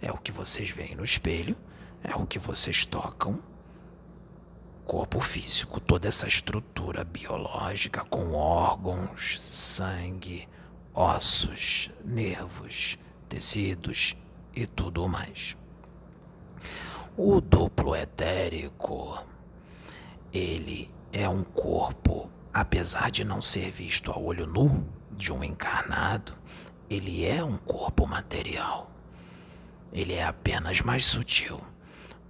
[0.01, 1.55] É o que vocês veem no espelho,
[2.03, 3.39] é o que vocês tocam.
[4.89, 10.49] Corpo físico, toda essa estrutura biológica com órgãos, sangue,
[10.95, 12.97] ossos, nervos,
[13.29, 14.17] tecidos
[14.55, 15.55] e tudo mais.
[17.15, 19.23] O duplo etérico,
[20.33, 26.33] ele é um corpo, apesar de não ser visto a olho nu de um encarnado,
[26.89, 28.89] ele é um corpo material.
[29.93, 31.61] Ele é apenas mais sutil.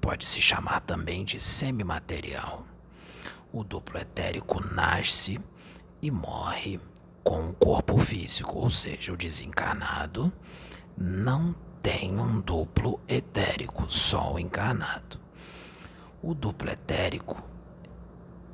[0.02, 2.66] Pode se chamar também de semimaterial.
[3.52, 5.40] O duplo etérico nasce
[6.02, 6.80] e morre
[7.24, 10.32] com um corpo físico, ou seja, o desencarnado
[10.98, 15.20] não tem um duplo etérico, só o encarnado.
[16.22, 17.42] O duplo etérico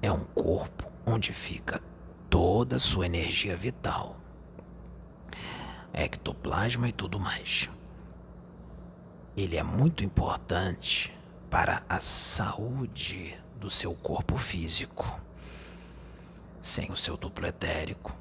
[0.01, 1.81] é um corpo onde fica
[2.29, 4.17] toda a sua energia vital,
[5.93, 7.69] ectoplasma e tudo mais.
[9.35, 11.15] Ele é muito importante
[11.49, 15.19] para a saúde do seu corpo físico.
[16.61, 18.15] Sem o seu duplo etérico,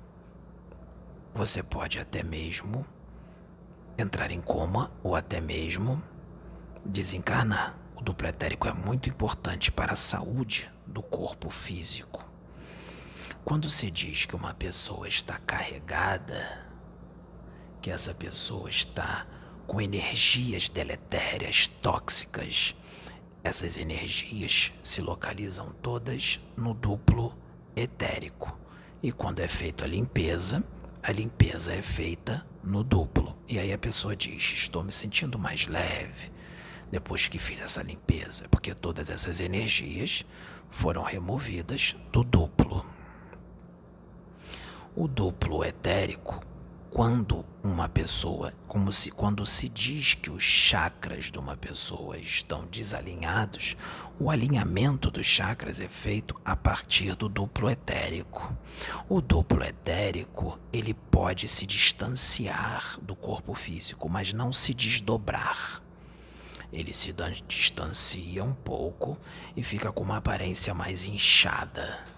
[1.34, 2.86] você pode até mesmo
[3.98, 6.02] entrar em coma ou até mesmo
[6.84, 7.76] desencarnar.
[7.96, 12.24] O duplo etérico é muito importante para a saúde do corpo físico.
[13.44, 16.66] Quando se diz que uma pessoa está carregada,
[17.80, 19.26] que essa pessoa está
[19.66, 22.74] com energias deletérias, tóxicas,
[23.44, 27.36] essas energias se localizam todas no duplo
[27.76, 28.58] etérico.
[29.02, 30.64] E quando é feita a limpeza,
[31.02, 33.36] a limpeza é feita no duplo.
[33.46, 36.32] E aí a pessoa diz: Estou me sentindo mais leve
[36.90, 40.24] depois que fiz essa limpeza, porque todas essas energias
[40.70, 42.86] foram removidas do duplo.
[44.96, 46.40] O duplo etérico,
[46.94, 52.64] quando uma pessoa, como se quando se diz que os chakras de uma pessoa estão
[52.66, 53.76] desalinhados,
[54.16, 58.56] o alinhamento dos chakras é feito a partir do duplo etérico.
[59.08, 65.82] O duplo etérico, ele pode se distanciar do corpo físico, mas não se desdobrar.
[66.72, 67.12] Ele se
[67.48, 69.18] distancia um pouco
[69.56, 72.13] e fica com uma aparência mais inchada.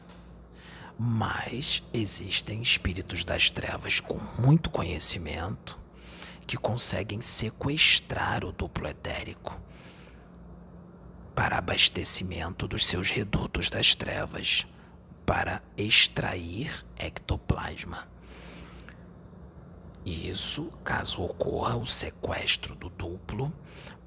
[0.99, 5.79] Mas existem espíritos das trevas com muito conhecimento
[6.47, 9.61] que conseguem sequestrar o duplo etérico
[11.37, 14.67] para abastecimento dos seus redutos das trevas,
[15.27, 18.09] para extrair ectoplasma.
[20.05, 23.53] Isso, caso ocorra o sequestro do duplo,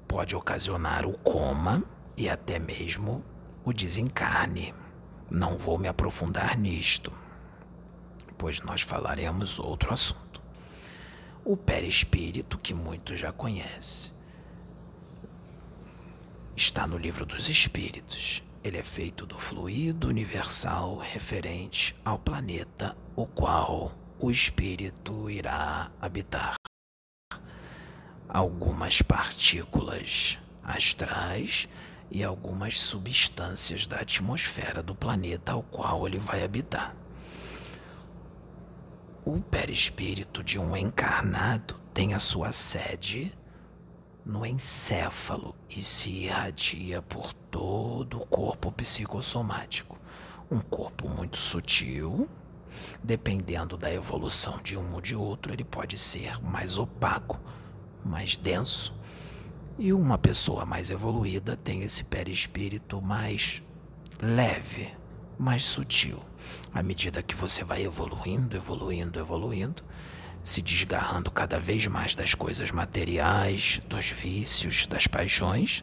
[0.08, 1.84] pode ocasionar o coma
[2.16, 3.24] e até mesmo
[3.64, 4.74] o desencarne.
[5.30, 7.12] Não vou me aprofundar nisto,
[8.36, 10.42] pois nós falaremos outro assunto.
[11.44, 14.12] O perispírito, que muitos já conhecem,
[16.56, 18.42] está no livro dos Espíritos.
[18.62, 26.56] Ele é feito do fluido universal referente ao planeta o qual o espírito irá habitar.
[28.28, 31.68] Algumas partículas astrais
[32.10, 36.94] e algumas substâncias da atmosfera do planeta ao qual ele vai habitar.
[39.24, 43.32] O perispírito de um encarnado tem a sua sede
[44.24, 49.98] no encéfalo e se irradia por todo o corpo psicossomático.
[50.50, 52.28] Um corpo muito sutil,
[53.02, 57.38] dependendo da evolução de um ou de outro, ele pode ser mais opaco,
[58.04, 58.94] mais denso.
[59.80, 63.62] E uma pessoa mais evoluída tem esse perispírito mais
[64.20, 64.92] leve,
[65.38, 66.22] mais sutil.
[66.70, 69.82] À medida que você vai evoluindo, evoluindo, evoluindo,
[70.42, 75.82] se desgarrando cada vez mais das coisas materiais, dos vícios, das paixões,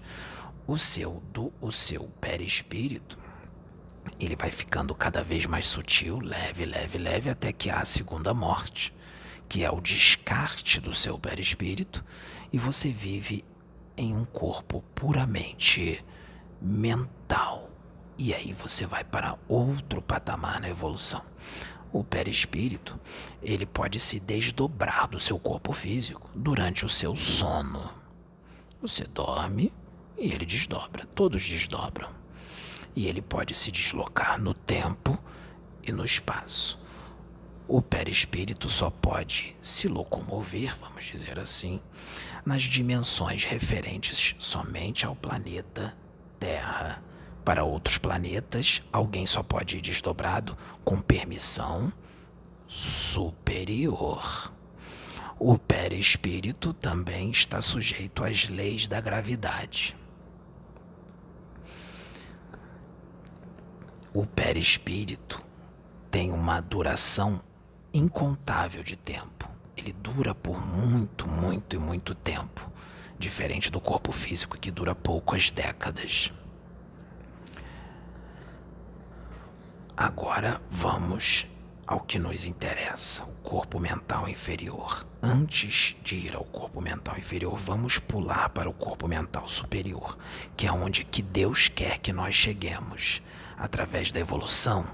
[0.68, 3.18] o seu do o seu perispírito
[4.20, 8.32] ele vai ficando cada vez mais sutil, leve, leve, leve, até que há a segunda
[8.32, 8.94] morte,
[9.50, 12.06] que é o descarte do seu perispírito,
[12.54, 13.44] e você vive
[13.98, 16.04] em um corpo puramente
[16.62, 17.70] mental.
[18.18, 21.22] E aí você vai para outro patamar na evolução.
[21.92, 23.00] O perispírito,
[23.42, 27.92] ele pode se desdobrar do seu corpo físico durante o seu sono.
[28.82, 29.74] Você dorme
[30.18, 32.10] e ele desdobra, todos desdobram.
[32.96, 35.18] E ele pode se deslocar no tempo
[35.84, 36.80] e no espaço.
[37.68, 41.82] O perispírito só pode se locomover, vamos dizer assim,
[42.48, 45.94] nas dimensões referentes somente ao planeta
[46.40, 47.04] Terra
[47.44, 51.92] para outros planetas, alguém só pode ir desdobrado com permissão
[52.66, 54.54] superior.
[55.38, 59.94] O perispírito também está sujeito às leis da gravidade.
[64.14, 65.42] O perispírito
[66.10, 67.42] tem uma duração
[67.94, 69.57] incontável de tempo.
[69.88, 72.70] Ele dura por muito, muito e muito tempo,
[73.18, 76.34] diferente do corpo físico que dura poucas décadas.
[79.96, 81.48] Agora vamos
[81.86, 85.08] ao que nos interessa, o corpo mental inferior.
[85.22, 90.18] Antes de ir ao corpo mental inferior, vamos pular para o corpo mental superior,
[90.58, 93.22] que é onde que Deus quer que nós cheguemos.
[93.58, 94.86] Através da evolução,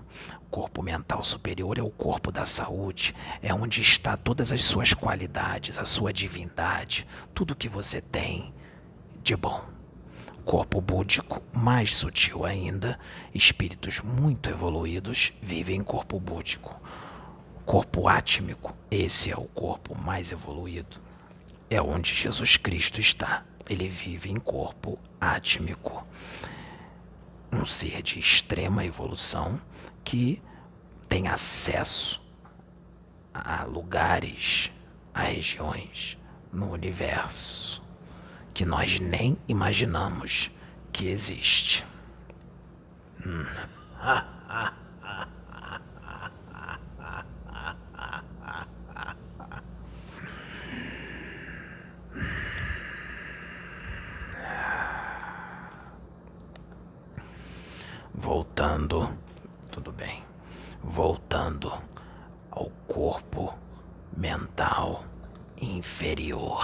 [0.54, 5.80] corpo mental superior é o corpo da saúde, é onde está todas as suas qualidades,
[5.80, 8.54] a sua divindade, tudo que você tem
[9.24, 9.74] de bom
[10.46, 13.00] corpo búdico, mais sutil ainda,
[13.34, 16.80] espíritos muito evoluídos vivem em corpo búdico.
[17.66, 20.98] Corpo átmico, esse é o corpo mais evoluído.
[21.70, 23.44] É onde Jesus Cristo está.
[23.70, 26.06] Ele vive em corpo átmico.
[27.52, 29.62] Um ser de extrema evolução
[30.04, 30.42] que
[31.08, 32.22] tem acesso
[33.34, 34.72] a lugares,
[35.14, 36.18] a regiões
[36.52, 37.84] no universo
[38.54, 40.52] que nós nem imaginamos
[40.92, 41.86] que existe.
[43.26, 43.46] Hum.
[58.14, 59.18] Voltando,
[59.74, 60.24] tudo bem.
[60.82, 61.74] Voltando
[62.50, 63.58] ao corpo
[64.16, 65.04] mental
[65.60, 66.64] inferior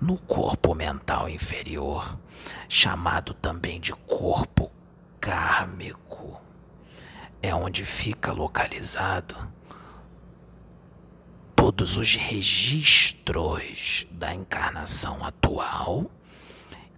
[0.00, 2.18] no corpo mental inferior,
[2.68, 4.70] chamado também de corpo
[5.18, 6.38] kármico.
[7.40, 9.36] É onde fica localizado
[11.54, 16.10] todos os registros da encarnação atual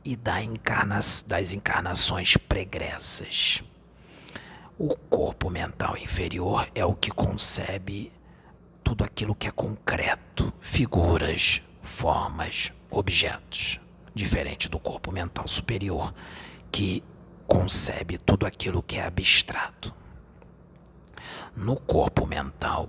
[0.05, 3.63] e da encarna das encarnações pregressas.
[4.79, 8.13] O corpo mental inferior é o que concebe
[8.85, 13.81] tudo aquilo que é concreto, figuras, formas, objetos,
[14.15, 16.13] diferente do corpo mental superior,
[16.71, 17.03] que
[17.47, 19.95] concebe tudo aquilo que é abstrato.
[21.57, 22.87] No corpo mental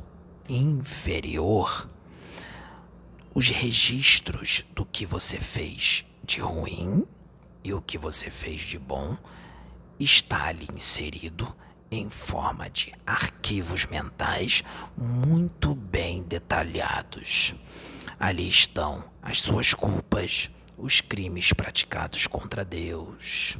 [0.50, 1.90] inferior,
[3.34, 7.08] os registros do que você fez de ruim
[7.64, 9.18] e o que você fez de bom
[9.98, 11.56] está ali inserido
[11.90, 14.64] em forma de arquivos mentais
[14.98, 17.54] muito bem detalhados.
[18.20, 23.58] Ali estão as suas culpas, os crimes praticados contra Deus,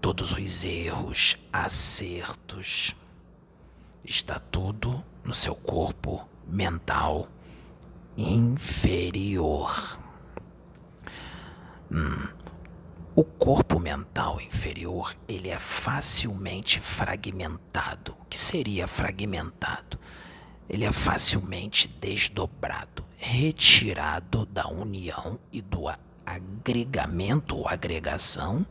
[0.00, 2.94] todos os erros, acertos.
[4.04, 7.28] Está tudo no seu corpo mental
[8.16, 9.98] inferior.
[11.90, 12.27] Hum.
[13.18, 18.14] O corpo mental inferior, ele é facilmente fragmentado.
[18.20, 19.98] O que seria fragmentado?
[20.68, 25.86] Ele é facilmente desdobrado retirado da união e do
[26.24, 28.64] agregamento ou agregação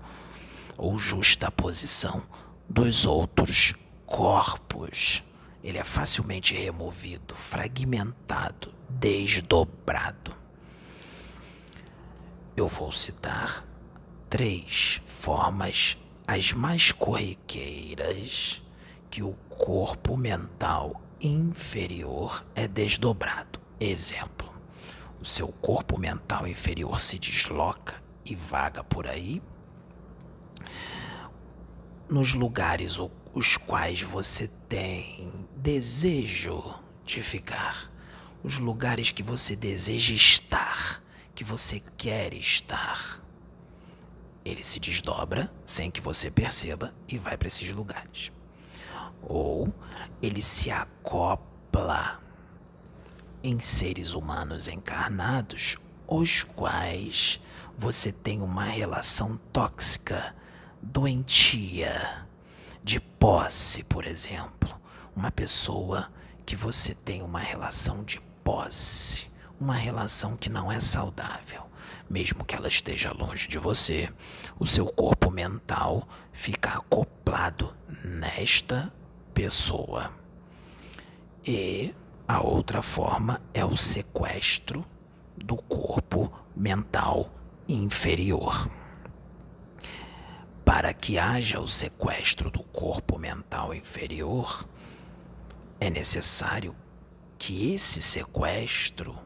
[0.78, 2.24] ou justaposição
[2.70, 3.74] dos outros
[4.06, 5.26] corpos.
[5.62, 10.34] Ele é facilmente removido, fragmentado, desdobrado.
[12.56, 13.67] Eu vou citar
[14.30, 15.98] três formas,
[16.28, 18.62] as mais corriqueiras,
[19.10, 23.60] que o corpo mental inferior é desdobrado.
[23.80, 24.52] Exemplo:
[25.20, 29.42] o seu corpo mental inferior se desloca e vaga por aí
[32.10, 33.00] nos lugares
[33.34, 36.74] os quais você tem desejo
[37.06, 37.92] de ficar,
[38.44, 41.04] os lugares que você deseja estar,
[41.36, 43.22] que você quer estar.
[44.48, 48.32] Ele se desdobra sem que você perceba e vai para esses lugares.
[49.22, 49.74] Ou
[50.22, 52.22] ele se acopla
[53.44, 55.78] em seres humanos encarnados,
[56.08, 57.40] os quais
[57.78, 60.36] você tem uma relação tóxica,
[60.82, 62.26] doentia,
[62.84, 64.76] de posse, por exemplo.
[65.16, 66.12] Uma pessoa
[66.46, 69.28] que você tem uma relação de posse,
[69.60, 71.68] uma relação que não é saudável.
[72.10, 74.10] Mesmo que ela esteja longe de você,
[74.60, 78.92] o seu corpo mental fica acoplado nesta
[79.34, 80.12] pessoa.
[81.46, 81.94] E
[82.28, 84.86] a outra forma é o sequestro
[85.38, 87.32] do corpo mental
[87.70, 88.70] inferior.
[90.66, 94.68] Para que haja o sequestro do corpo mental inferior,
[95.80, 96.76] é necessário
[97.38, 99.18] que esse sequestro,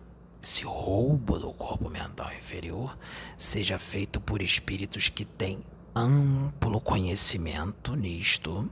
[0.41, 2.97] esse roubo do corpo mental inferior,
[3.37, 5.63] seja feito por espíritos que têm
[5.95, 8.71] amplo conhecimento nisto,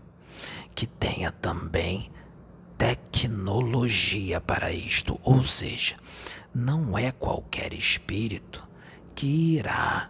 [0.73, 2.09] que tenha também
[2.77, 5.97] tecnologia para isto, ou seja,
[6.53, 8.67] não é qualquer espírito
[9.13, 10.09] que irá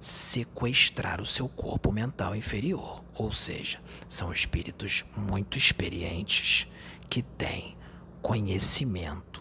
[0.00, 6.66] sequestrar o seu corpo mental inferior, ou seja, são espíritos muito experientes
[7.08, 7.76] que têm
[8.20, 9.31] conhecimento.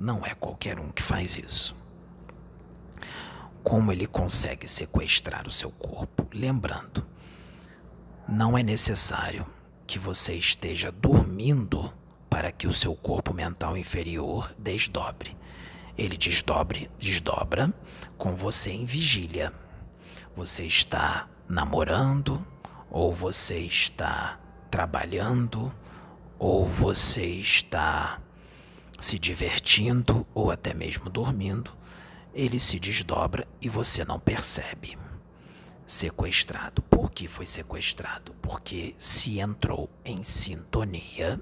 [0.00, 1.76] Não é qualquer um que faz isso.
[3.64, 6.24] Como ele consegue sequestrar o seu corpo?
[6.32, 7.04] Lembrando,
[8.28, 9.44] não é necessário
[9.88, 11.92] que você esteja dormindo
[12.30, 15.36] para que o seu corpo mental inferior desdobre.
[15.96, 17.74] Ele desdobre, desdobra
[18.16, 19.52] com você em vigília.
[20.36, 22.46] Você está namorando,
[22.88, 24.38] ou você está
[24.70, 25.74] trabalhando,
[26.38, 28.20] ou você está
[28.98, 31.72] se divertindo, ou até mesmo dormindo.
[32.34, 34.98] Ele se desdobra e você não percebe
[35.88, 36.82] sequestrado.
[36.82, 38.34] Por que foi sequestrado?
[38.42, 41.40] Porque se entrou em sintonia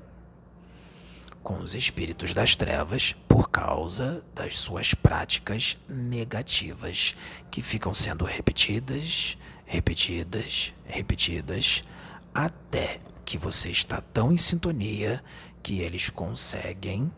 [1.42, 7.14] com os espíritos das trevas por causa das suas práticas negativas
[7.50, 11.82] que ficam sendo repetidas, repetidas, repetidas
[12.34, 15.22] até que você está tão em sintonia
[15.62, 17.12] que eles conseguem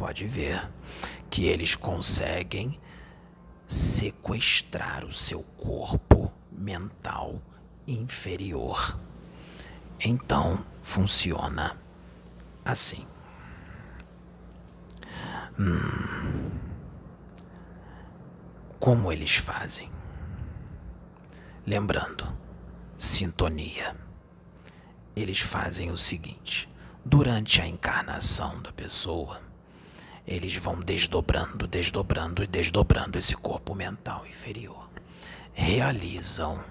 [0.00, 0.66] pode ver
[1.28, 2.80] que eles conseguem
[3.66, 7.40] sequestrar o seu corpo mental
[7.86, 8.98] inferior.
[10.02, 11.76] Então, funciona
[12.64, 13.06] assim.
[15.58, 16.50] Hum.
[18.78, 19.90] Como eles fazem?
[21.66, 22.26] Lembrando,
[22.96, 23.94] sintonia.
[25.14, 26.72] Eles fazem o seguinte:
[27.04, 29.49] durante a encarnação da pessoa,
[30.30, 34.88] eles vão desdobrando, desdobrando e desdobrando esse corpo mental inferior.
[35.52, 36.64] Realizam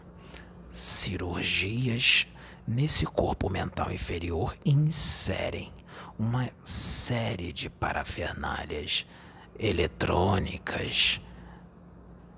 [0.71, 2.25] cirurgias
[2.65, 5.73] nesse corpo mental inferior e inserem
[6.17, 9.05] uma série de parafernálias
[9.59, 11.19] eletrônicas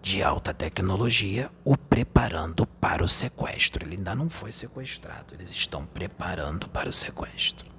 [0.02, 3.86] de alta tecnologia, o preparando para o sequestro.
[3.86, 7.71] Ele ainda não foi sequestrado, eles estão preparando para o sequestro.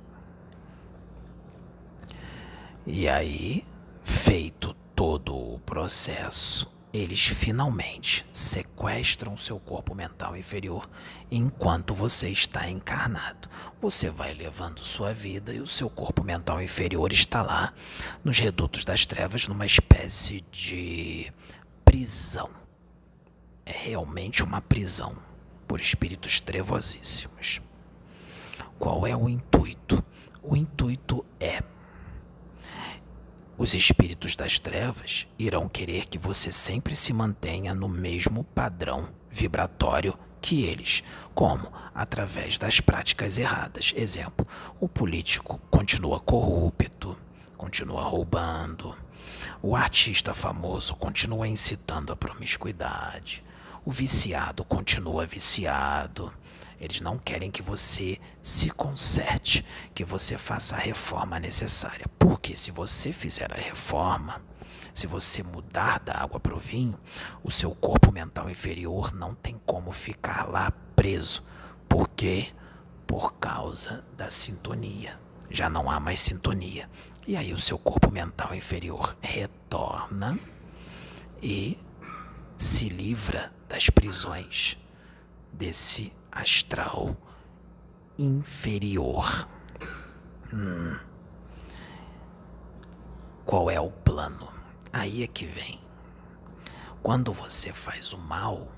[2.85, 3.65] E aí,
[4.03, 10.91] feito todo o processo, eles finalmente sequestram seu corpo mental inferior
[11.31, 13.49] enquanto você está encarnado.
[13.81, 17.73] Você vai levando sua vida e o seu corpo mental inferior está lá
[18.25, 21.33] nos redutos das trevas, numa espécie de
[21.85, 22.51] prisão.
[23.65, 25.17] É realmente uma prisão
[25.69, 27.61] por espíritos trevosíssimos.
[28.77, 30.03] Qual é o intuito?
[30.43, 31.63] O intuito é
[33.63, 40.19] os espíritos das trevas irão querer que você sempre se mantenha no mesmo padrão vibratório
[40.41, 43.93] que eles, como através das práticas erradas.
[43.95, 44.45] Exemplo:
[44.81, 47.17] o político continua corrupto,
[47.57, 48.99] continua roubando,
[49.63, 53.45] o artista famoso continua incitando a promiscuidade,
[53.85, 56.33] o viciado continua viciado.
[56.83, 59.65] Eles não querem que você se conserte,
[59.95, 62.07] que você faça a reforma necessária.
[62.19, 64.43] Porque se você fizer a reforma,
[64.93, 66.99] se você mudar da água para o vinho,
[67.41, 71.45] o seu corpo mental inferior não tem como ficar lá preso.
[71.89, 72.49] Por quê?
[73.07, 75.21] Por causa da sintonia.
[75.49, 76.91] Já não há mais sintonia.
[77.29, 80.37] E aí o seu corpo mental inferior retorna
[81.41, 81.79] e
[82.57, 84.77] se livra das prisões
[85.53, 87.17] desse astral
[88.19, 89.49] inferior.
[90.53, 90.99] Hum.
[93.45, 94.49] Qual é o plano?
[94.93, 95.79] Aí é que vem.
[97.03, 98.69] Quando você faz o mal,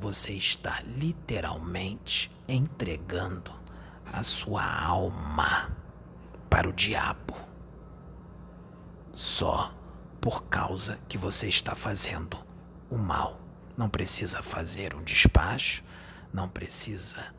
[0.00, 3.52] você está literalmente entregando
[4.12, 5.76] a sua alma
[6.48, 7.34] para o diabo.
[9.12, 9.74] Só
[10.20, 12.38] por causa que você está fazendo
[12.90, 13.40] o mal.
[13.76, 15.84] Não precisa fazer um despacho,
[16.32, 17.34] não precisa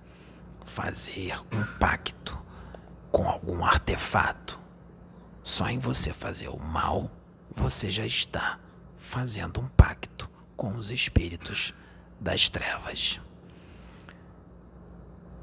[0.66, 2.38] fazer um pacto
[3.12, 4.60] com algum artefato.
[5.42, 7.10] Só em você fazer o mal,
[7.56, 8.60] você já está
[8.98, 11.74] fazendo um pacto com os espíritos
[12.20, 13.20] das trevas.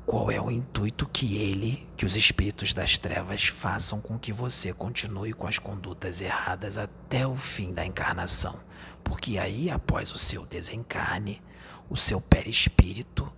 [0.05, 4.73] Qual é o intuito que ele, que os espíritos das trevas façam com que você
[4.73, 8.55] continue com as condutas erradas até o fim da encarnação?
[9.03, 11.43] Porque aí, após o seu desencarne,
[11.89, 13.33] o seu perispírito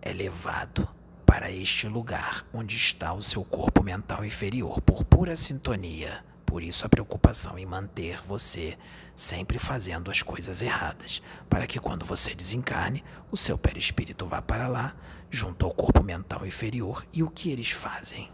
[0.00, 0.88] é levado
[1.26, 6.24] para este lugar onde está o seu corpo mental inferior por pura sintonia.
[6.46, 8.78] Por isso a preocupação em manter você
[9.14, 14.68] sempre fazendo as coisas erradas, para que quando você desencarne, o seu perispírito vá para
[14.68, 14.94] lá,
[15.30, 18.30] junto ao corpo mental inferior, e o que eles fazem?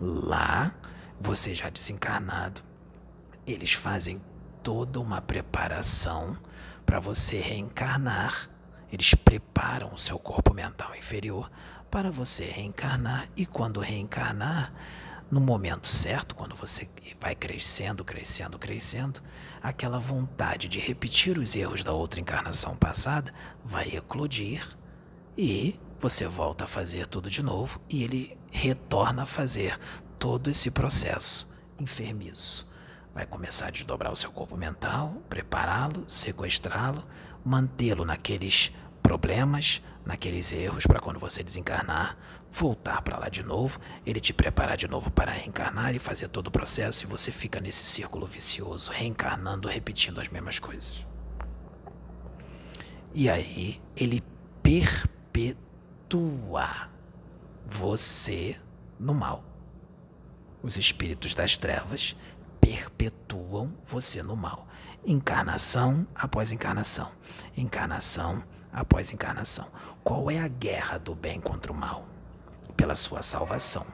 [0.00, 0.74] Lá,
[1.20, 2.62] você já desencarnado,
[3.46, 4.20] eles fazem
[4.62, 6.38] toda uma preparação
[6.86, 8.48] para você reencarnar.
[8.92, 11.50] Eles preparam o seu corpo mental inferior
[11.90, 14.70] para você reencarnar e quando reencarnar,
[15.30, 16.86] no momento certo, quando você
[17.18, 19.22] vai crescendo, crescendo, crescendo,
[19.62, 23.32] aquela vontade de repetir os erros da outra encarnação passada
[23.64, 24.62] vai eclodir
[25.38, 29.78] e você volta a fazer tudo de novo e ele retorna a fazer
[30.18, 32.70] todo esse processo enfermiço.
[33.14, 37.04] Vai começar a desdobrar o seu corpo mental, prepará-lo, sequestrá-lo,
[37.44, 38.72] mantê-lo naqueles
[39.02, 42.16] problemas, naqueles erros para quando você desencarnar,
[42.50, 46.48] voltar para lá de novo, ele te preparar de novo para reencarnar e fazer todo
[46.48, 51.06] o processo e você fica nesse círculo vicioso, reencarnando, repetindo as mesmas coisas.
[53.14, 54.22] E aí ele
[54.62, 55.50] perpetua
[57.66, 58.58] você
[58.98, 59.44] no mal.
[60.62, 62.16] Os espíritos das trevas
[62.60, 64.68] perpetuam você no mal.
[65.04, 67.10] Encarnação após encarnação,
[67.56, 69.68] encarnação após encarnação.
[70.02, 72.06] Qual é a guerra do bem contra o mal?
[72.76, 73.86] Pela sua salvação.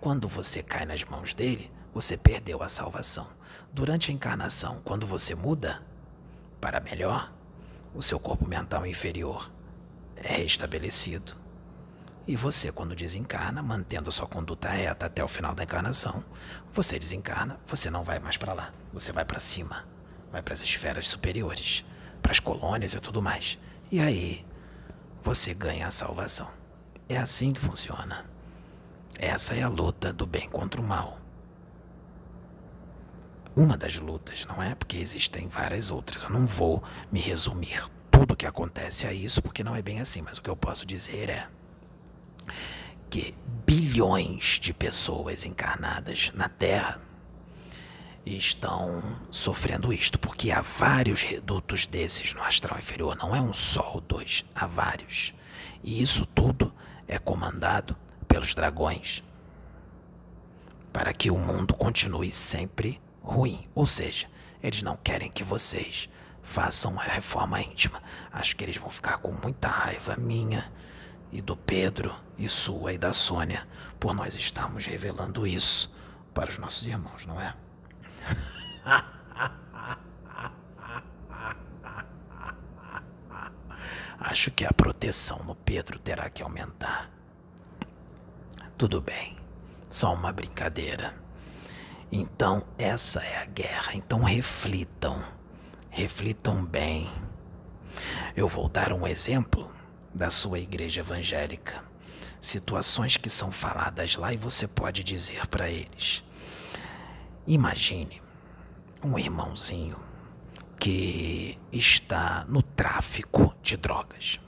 [0.00, 3.26] Quando você cai nas mãos dele, você perdeu a salvação.
[3.72, 5.82] Durante a encarnação, quando você muda
[6.60, 7.32] para melhor,
[7.94, 9.50] o seu corpo mental inferior
[10.16, 11.36] é restabelecido.
[12.26, 16.24] E você, quando desencarna, mantendo sua conduta reta até o final da encarnação,
[16.72, 18.72] você desencarna, você não vai mais para lá.
[18.92, 19.86] Você vai para cima,
[20.32, 21.84] vai para as esferas superiores,
[22.24, 23.58] para as colônias e tudo mais.
[23.92, 24.46] E aí,
[25.22, 26.48] você ganha a salvação.
[27.06, 28.24] É assim que funciona.
[29.18, 31.20] Essa é a luta do bem contra o mal.
[33.54, 34.74] Uma das lutas, não é?
[34.74, 36.22] Porque existem várias outras.
[36.22, 40.22] Eu não vou me resumir tudo que acontece a isso, porque não é bem assim.
[40.22, 41.46] Mas o que eu posso dizer é
[43.10, 43.34] que
[43.66, 47.02] bilhões de pessoas encarnadas na Terra
[48.24, 53.92] estão sofrendo isto, porque há vários redutos desses no astral inferior, não é um só
[53.94, 55.34] ou dois, há vários.
[55.82, 56.72] E isso tudo
[57.06, 57.96] é comandado
[58.26, 59.22] pelos dragões
[60.92, 63.68] para que o mundo continue sempre ruim.
[63.74, 64.28] Ou seja,
[64.62, 66.08] eles não querem que vocês
[66.40, 68.00] façam uma reforma íntima.
[68.32, 70.72] Acho que eles vão ficar com muita raiva minha
[71.32, 73.66] e do Pedro e sua e da Sônia
[73.98, 75.92] por nós estarmos revelando isso
[76.32, 77.54] para os nossos irmãos, não é?
[84.18, 87.10] Acho que a proteção no Pedro terá que aumentar.
[88.76, 89.36] Tudo bem,
[89.88, 91.14] só uma brincadeira.
[92.10, 93.94] Então, essa é a guerra.
[93.94, 95.22] Então, reflitam.
[95.90, 97.10] Reflitam bem.
[98.36, 99.70] Eu vou dar um exemplo
[100.14, 101.84] da sua igreja evangélica.
[102.40, 106.24] Situações que são faladas lá e você pode dizer para eles:
[107.46, 108.22] Imagine
[109.02, 109.98] um irmãozinho
[110.78, 114.40] que está no tráfico de drogas.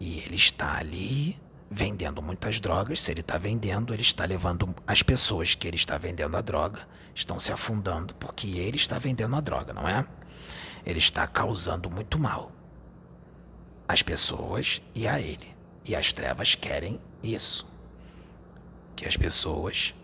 [0.00, 1.40] E ele está ali
[1.70, 3.00] vendendo muitas drogas.
[3.00, 6.80] Se ele está vendendo, ele está levando as pessoas que ele está vendendo a droga
[7.14, 10.04] estão se afundando porque ele está vendendo a droga, não é?
[10.84, 12.50] Ele está causando muito mal
[13.86, 15.54] às pessoas e a ele.
[15.84, 17.70] E as trevas querem isso.
[18.96, 19.94] Que as pessoas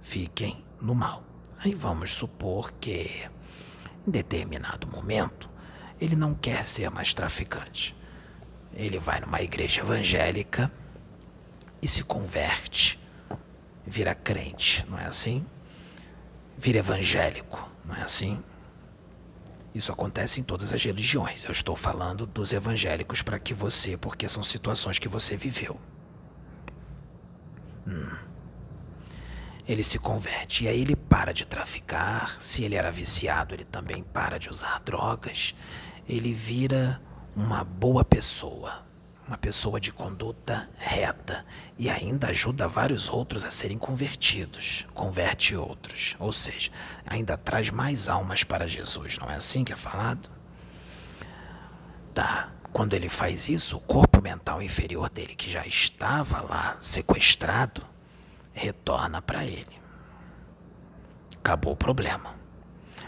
[0.00, 1.22] fiquem no mal.
[1.58, 3.28] Aí vamos supor que,
[4.06, 5.48] em determinado momento,
[6.00, 7.94] ele não quer ser mais traficante.
[8.72, 10.72] Ele vai numa igreja evangélica
[11.82, 12.98] e se converte,
[13.86, 15.46] vira crente, não é assim?
[16.56, 18.42] Vira evangélico, não é assim?
[19.74, 21.44] Isso acontece em todas as religiões.
[21.44, 25.78] Eu estou falando dos evangélicos para que você, porque são situações que você viveu.
[27.86, 28.29] Hum
[29.72, 30.64] ele se converte.
[30.64, 32.36] E aí ele para de traficar.
[32.40, 35.54] Se ele era viciado, ele também para de usar drogas.
[36.08, 37.00] Ele vira
[37.36, 38.84] uma boa pessoa,
[39.28, 41.46] uma pessoa de conduta reta
[41.78, 46.72] e ainda ajuda vários outros a serem convertidos, converte outros, ou seja,
[47.06, 50.28] ainda traz mais almas para Jesus, não é assim que é falado?
[52.12, 52.50] Tá.
[52.72, 57.84] Quando ele faz isso, o corpo mental inferior dele, que já estava lá sequestrado,
[58.52, 59.78] retorna para ele.
[61.38, 62.34] Acabou o problema.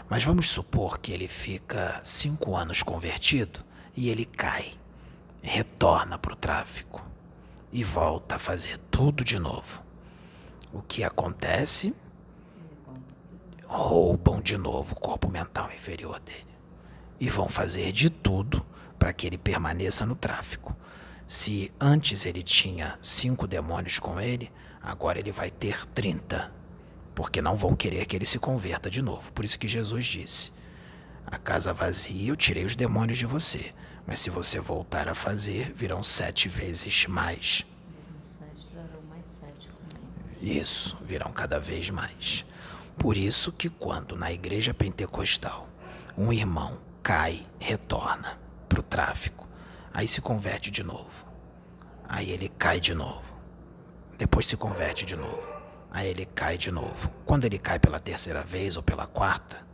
[0.09, 3.61] Mas vamos supor que ele fica cinco anos convertido
[3.95, 4.73] e ele cai,
[5.41, 7.01] retorna para o tráfico.
[7.71, 9.81] e volta a fazer tudo de novo.
[10.71, 11.95] O que acontece?
[13.65, 16.53] Roubam de novo o corpo mental inferior dele
[17.19, 18.63] e vão fazer de tudo
[18.99, 20.75] para que ele permaneça no tráfico.
[21.25, 24.51] Se antes ele tinha cinco demônios com ele,
[24.83, 26.51] agora ele vai ter trinta,
[27.15, 29.31] porque não vão querer que ele se converta de novo.
[29.31, 30.51] Por isso que Jesus disse:
[31.25, 33.73] A casa vazia eu tirei os demônios de você,
[34.05, 37.65] mas se você voltar a fazer, virão sete vezes mais.
[40.41, 42.45] Isso, virão cada vez mais.
[42.97, 45.69] Por isso que quando na igreja pentecostal
[46.17, 49.47] um irmão cai, retorna para o tráfico,
[49.93, 51.25] aí se converte de novo.
[52.07, 53.32] Aí ele cai de novo.
[54.23, 55.43] Depois se converte de novo.
[55.91, 57.11] Aí ele cai de novo.
[57.25, 59.67] Quando ele cai pela terceira vez ou pela quarta,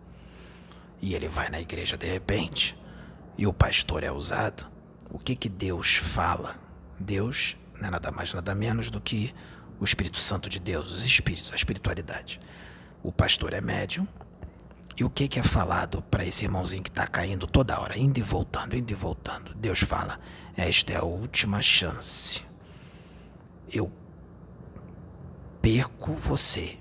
[1.00, 2.76] e ele vai na igreja de repente,
[3.38, 4.66] e o pastor é usado,
[5.12, 6.56] o que que Deus fala?
[7.00, 9.36] Deus não é nada mais, nada menos do que
[9.80, 12.42] o Espírito Santo de Deus, os espíritos, a espiritualidade.
[13.04, 14.08] O pastor é médium.
[14.98, 18.18] E o que, que é falado para esse irmãozinho que está caindo toda hora, indo
[18.18, 19.54] e voltando, indo e voltando?
[19.54, 20.20] Deus fala:
[20.58, 22.44] esta é a última chance.
[23.72, 23.92] Eu
[25.62, 26.78] perco você.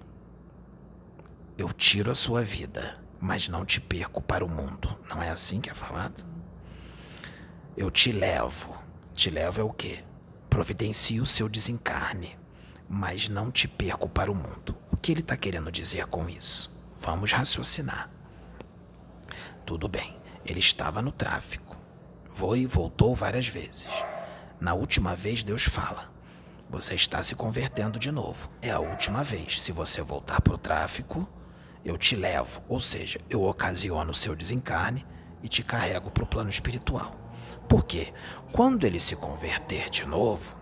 [1.57, 4.97] Eu tiro a sua vida, mas não te perco para o mundo.
[5.09, 6.25] Não é assim que é falado?
[7.77, 8.77] Eu te levo.
[9.15, 10.05] Te levo é o quê?
[10.49, 12.39] Providencio o seu desencarne,
[12.89, 14.77] mas não te perco para o mundo.
[14.91, 16.73] O que ele está querendo dizer com isso?
[17.01, 18.11] Vamos raciocinar.
[19.67, 20.17] Tudo bem,
[20.47, 21.77] ele estava no tráfico.
[22.33, 23.89] Foi e voltou várias vezes.
[24.61, 26.13] Na última vez, Deus fala:
[26.71, 28.51] Você está se convertendo de novo.
[28.61, 29.61] É a última vez.
[29.61, 31.27] Se você voltar para o tráfico,
[31.83, 32.63] eu te levo.
[32.69, 35.07] Ou seja, eu ocasiono o seu desencarne
[35.43, 37.15] e te carrego para o plano espiritual.
[37.69, 38.13] Porque
[38.53, 40.55] quando ele se converter de novo,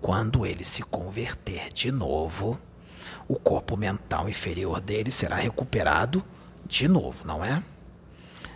[0.00, 2.60] quando ele se converter de novo,
[3.26, 6.24] o corpo mental inferior dele será recuperado
[6.64, 7.62] de novo, não é?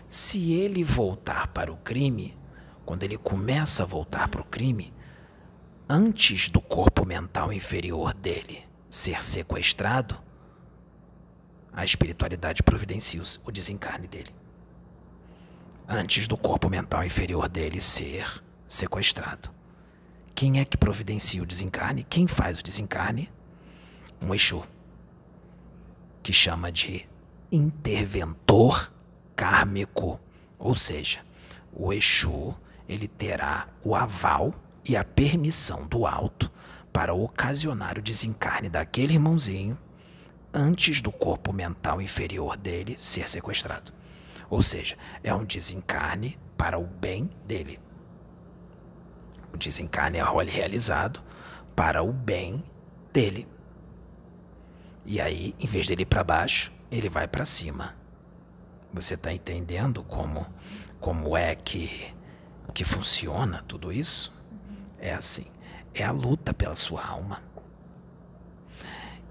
[0.06, 2.36] Se ele voltar para o crime,
[2.84, 4.92] quando ele começa a voltar para o crime,
[5.88, 10.20] antes do corpo mental inferior dele ser sequestrado,
[11.72, 14.34] a espiritualidade providencia o desencarne dele
[15.88, 19.50] antes do corpo mental inferior dele ser sequestrado.
[20.34, 22.02] Quem é que providencia o desencarne?
[22.02, 23.30] Quem faz o desencarne?
[24.20, 24.64] Um Exu,
[26.22, 27.08] que chama de
[27.50, 28.92] interventor
[29.34, 30.20] kármico.
[30.58, 31.20] Ou seja,
[31.72, 32.54] o Exu
[32.88, 34.54] ele terá o aval
[34.88, 36.50] e a permissão do alto
[36.92, 39.78] para ocasionar o desencarne daquele irmãozinho
[40.54, 43.92] antes do corpo mental inferior dele ser sequestrado.
[44.48, 47.80] Ou seja, é um desencarne para o bem dele.
[49.52, 51.22] O desencarne é realizado
[51.74, 52.64] para o bem
[53.12, 53.48] dele.
[55.04, 57.96] E aí, em vez dele ir para baixo, ele vai para cima.
[58.92, 60.46] Você está entendendo como,
[61.00, 62.14] como é que,
[62.72, 64.35] que funciona tudo isso?
[64.98, 65.46] É assim:
[65.94, 67.42] é a luta pela sua alma.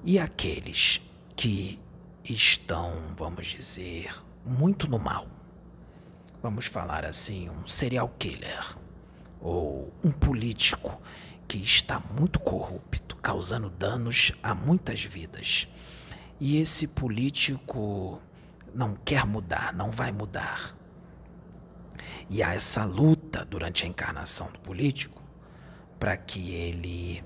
[0.03, 1.01] E aqueles
[1.35, 1.79] que
[2.23, 4.13] estão, vamos dizer,
[4.43, 5.27] muito no mal.
[6.41, 8.77] Vamos falar assim, um serial killer
[9.41, 10.99] ou um político
[11.47, 15.67] que está muito corrupto, causando danos a muitas vidas.
[16.39, 18.21] E esse político
[18.73, 20.75] não quer mudar, não vai mudar.
[22.29, 25.24] E há essa luta durante a encarnação do político
[26.05, 27.23] para que ele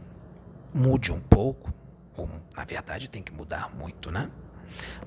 [0.74, 1.74] mude um pouco,
[2.16, 4.32] ou na verdade tem que mudar muito, né?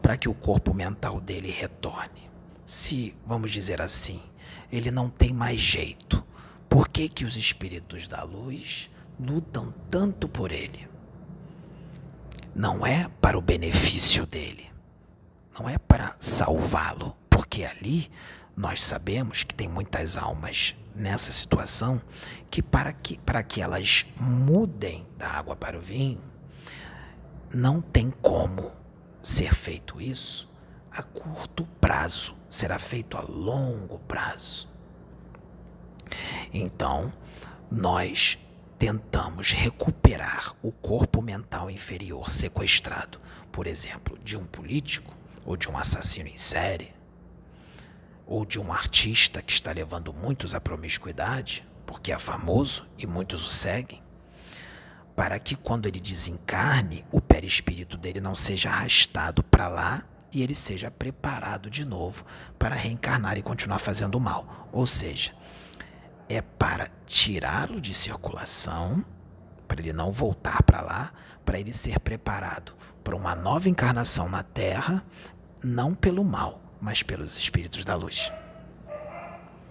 [0.02, 2.30] para que o corpo mental dele retorne.
[2.66, 4.20] Se, vamos dizer assim,
[4.70, 6.22] ele não tem mais jeito,
[6.68, 10.86] por que, que os espíritos da luz lutam tanto por ele?
[12.54, 14.70] Não é para o benefício dele,
[15.58, 18.10] não é para salvá-lo, porque ali
[18.54, 22.00] nós sabemos que tem muitas almas nessa situação
[22.50, 26.20] que para que, para que elas mudem da água para o vinho,
[27.52, 28.72] não tem como
[29.20, 30.50] ser feito isso
[30.90, 34.68] a curto prazo, será feito a longo prazo.
[36.52, 37.12] Então,
[37.70, 38.38] nós
[38.78, 43.18] tentamos recuperar o corpo mental inferior sequestrado,
[43.50, 45.14] por exemplo, de um político
[45.46, 46.92] ou de um assassino em série,
[48.26, 53.46] ou de um artista que está levando muitos à promiscuidade, porque é famoso e muitos
[53.46, 54.02] o seguem
[55.14, 60.02] para que quando ele desencarne, o perispírito dele não seja arrastado para lá
[60.32, 62.24] e ele seja preparado de novo
[62.58, 64.68] para reencarnar e continuar fazendo mal.
[64.72, 65.32] Ou seja,
[66.28, 69.04] é para tirá-lo de circulação
[69.68, 71.12] para ele não voltar para lá,
[71.44, 75.04] para ele ser preparado para uma nova encarnação na Terra,
[75.62, 78.32] não pelo mal, mas pelos espíritos da luz.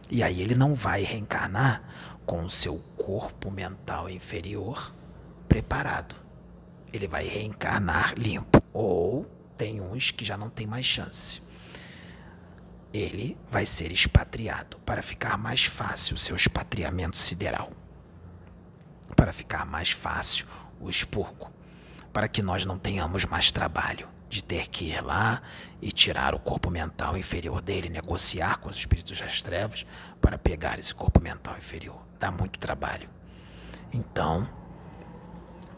[0.09, 1.83] E aí ele não vai reencarnar
[2.25, 4.95] com o seu corpo mental inferior
[5.47, 6.15] preparado.
[6.93, 8.63] Ele vai reencarnar limpo.
[8.71, 9.25] Ou
[9.57, 11.41] tem uns que já não tem mais chance.
[12.93, 17.71] Ele vai ser expatriado para ficar mais fácil o seu expatriamento sideral.
[19.15, 20.47] Para ficar mais fácil
[20.79, 21.51] o expurgo.
[22.13, 25.41] Para que nós não tenhamos mais trabalho de ter que ir lá
[25.81, 29.85] e tirar o corpo mental inferior dele, negociar com os espíritos das trevas
[30.19, 32.05] para pegar esse corpo mental inferior.
[32.19, 33.09] Dá muito trabalho.
[33.91, 34.47] Então,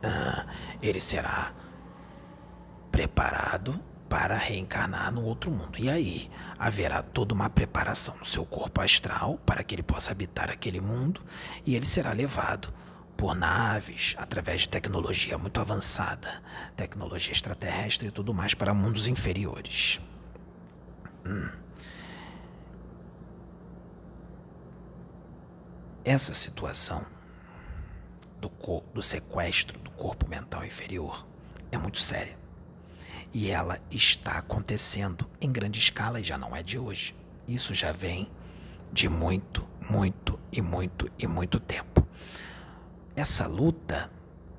[0.04, 0.50] uh,
[0.82, 1.54] ele será
[2.92, 3.80] preparado
[4.10, 5.80] para reencarnar no outro mundo.
[5.80, 6.30] E aí
[6.60, 11.22] haverá toda uma preparação no seu corpo astral para que ele possa habitar aquele mundo
[11.66, 12.72] e ele será levado
[13.24, 16.44] por naves, através de tecnologia muito avançada,
[16.76, 19.98] tecnologia extraterrestre e tudo mais para mundos inferiores.
[21.26, 21.50] Hum.
[26.04, 27.06] Essa situação
[28.42, 28.52] do,
[28.94, 31.26] do sequestro do corpo mental inferior
[31.72, 32.38] é muito séria.
[33.34, 37.16] E ela está acontecendo em grande escala e já não é de hoje.
[37.48, 38.30] Isso já vem
[38.92, 42.06] de muito, muito e muito e muito tempo.
[43.16, 44.10] Essa luta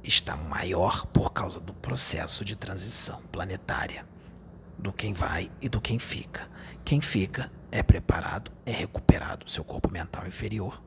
[0.02, 4.06] está maior por causa do processo de transição planetária,
[4.78, 6.48] do quem vai e do quem fica.
[6.84, 10.80] Quem fica é preparado, é recuperado seu corpo mental inferior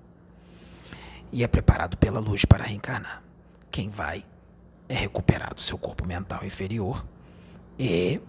[1.30, 3.22] e é preparado pela luz para reencarnar.
[3.70, 4.26] Quem vai
[4.88, 7.05] é recuperado seu corpo mental inferior
[7.78, 8.22] e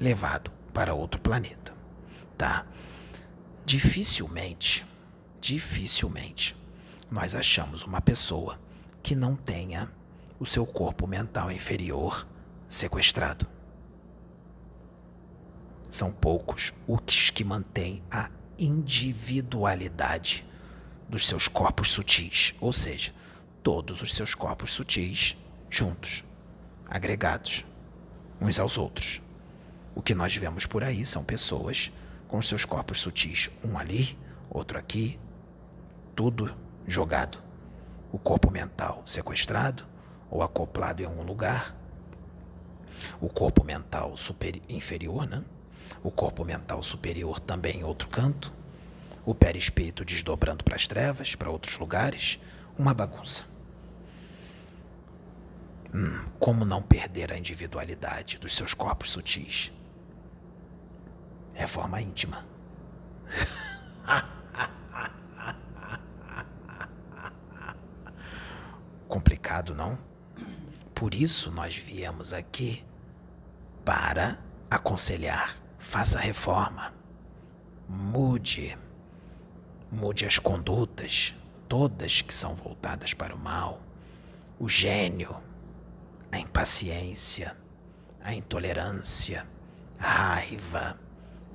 [0.00, 1.74] levado para outro planeta,
[2.38, 2.64] tá?
[3.66, 4.86] Dificilmente,
[5.38, 6.57] dificilmente
[7.10, 8.60] nós achamos uma pessoa
[9.02, 9.90] que não tenha
[10.38, 12.26] o seu corpo mental inferior
[12.68, 13.46] sequestrado.
[15.88, 20.46] São poucos os que mantêm a individualidade
[21.08, 23.14] dos seus corpos sutis, ou seja,
[23.62, 25.36] todos os seus corpos sutis
[25.70, 26.22] juntos,
[26.86, 27.64] agregados
[28.40, 29.22] uns aos outros.
[29.94, 31.90] O que nós vemos por aí são pessoas
[32.28, 34.18] com seus corpos sutis, um ali,
[34.50, 35.18] outro aqui,
[36.14, 36.54] tudo
[36.88, 37.38] jogado,
[38.10, 39.84] o corpo mental sequestrado
[40.30, 41.76] ou acoplado em algum lugar,
[43.20, 45.44] o corpo mental super, inferior, né?
[46.02, 48.52] o corpo mental superior também em outro canto,
[49.24, 52.40] o perispírito desdobrando para as trevas, para outros lugares,
[52.78, 53.44] uma bagunça.
[55.92, 59.72] Hum, como não perder a individualidade dos seus corpos sutis?
[61.52, 62.46] Reforma íntima.
[69.08, 69.98] complicado, não?
[70.94, 72.84] Por isso nós viemos aqui
[73.84, 74.38] para
[74.70, 75.56] aconselhar.
[75.78, 76.92] Faça reforma.
[77.88, 78.76] Mude.
[79.90, 81.34] Mude as condutas,
[81.68, 83.80] todas que são voltadas para o mal.
[84.58, 85.36] O gênio,
[86.30, 87.56] a impaciência,
[88.22, 89.46] a intolerância,
[89.98, 90.98] a raiva.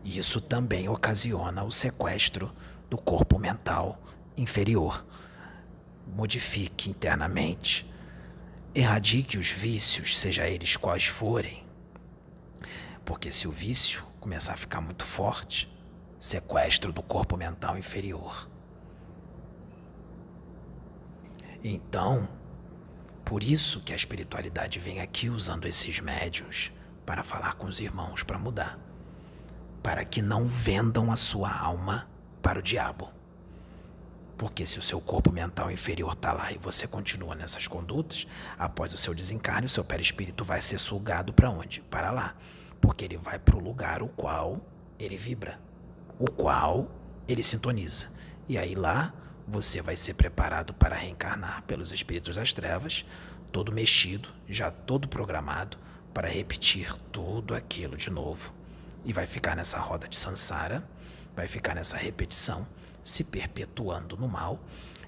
[0.03, 2.51] Isso também ocasiona o sequestro
[2.89, 4.01] do corpo mental
[4.35, 5.05] inferior
[6.13, 7.91] modifique internamente,
[8.73, 11.65] erradique os vícios, seja eles quais forem.
[13.03, 15.71] Porque se o vício começar a ficar muito forte,
[16.17, 18.49] sequestro do corpo mental inferior.
[21.63, 22.29] Então,
[23.25, 26.71] por isso que a espiritualidade vem aqui usando esses médios
[27.05, 28.79] para falar com os irmãos para mudar,
[29.81, 32.09] para que não vendam a sua alma
[32.41, 33.09] para o diabo.
[34.37, 38.27] Porque se o seu corpo mental inferior está lá e você continua nessas condutas,
[38.57, 41.81] após o seu desencarne, o seu perispírito vai ser sugado para onde?
[41.81, 42.35] Para lá.
[42.81, 44.59] Porque ele vai para o lugar o qual
[44.99, 45.59] ele vibra,
[46.19, 46.91] o qual
[47.27, 48.11] ele sintoniza.
[48.47, 49.13] E aí lá
[49.47, 53.05] você vai ser preparado para reencarnar pelos espíritos das trevas,
[53.51, 55.77] todo mexido, já todo programado
[56.13, 58.53] para repetir tudo aquilo de novo.
[59.05, 60.83] E vai ficar nessa roda de sansara,
[61.35, 62.65] vai ficar nessa repetição
[63.03, 64.59] se perpetuando no mal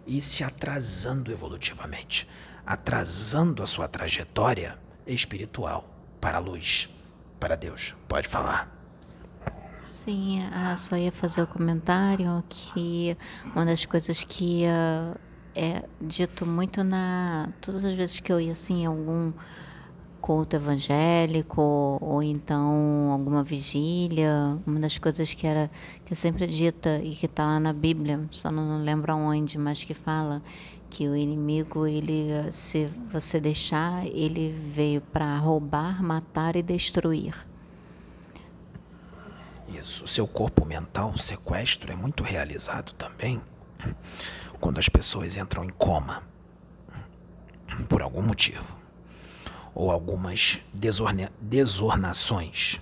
[0.06, 2.28] e se atrasando evolutivamente,
[2.66, 4.78] atrasando a sua trajetória
[5.08, 5.90] espiritual
[6.20, 6.90] para a luz,
[7.40, 7.96] para Deus.
[8.08, 8.72] Pode falar.
[9.80, 15.20] Sim, ah, só ia fazer o comentário que uma das coisas que uh,
[15.56, 19.34] é dito muito na todas as vezes que eu ia assim em algum
[20.26, 25.70] culto evangélico ou então alguma vigília, uma das coisas que era
[26.04, 29.84] que é sempre dita e que está lá na Bíblia, só não lembro aonde, mas
[29.84, 30.42] que fala
[30.90, 37.36] que o inimigo, ele, se você deixar, ele veio para roubar, matar e destruir.
[39.68, 40.06] Isso.
[40.06, 43.40] O seu corpo mental, o sequestro, é muito realizado também
[44.60, 46.24] quando as pessoas entram em coma
[47.88, 48.85] por algum motivo
[49.76, 50.60] ou algumas
[51.42, 52.80] desornações,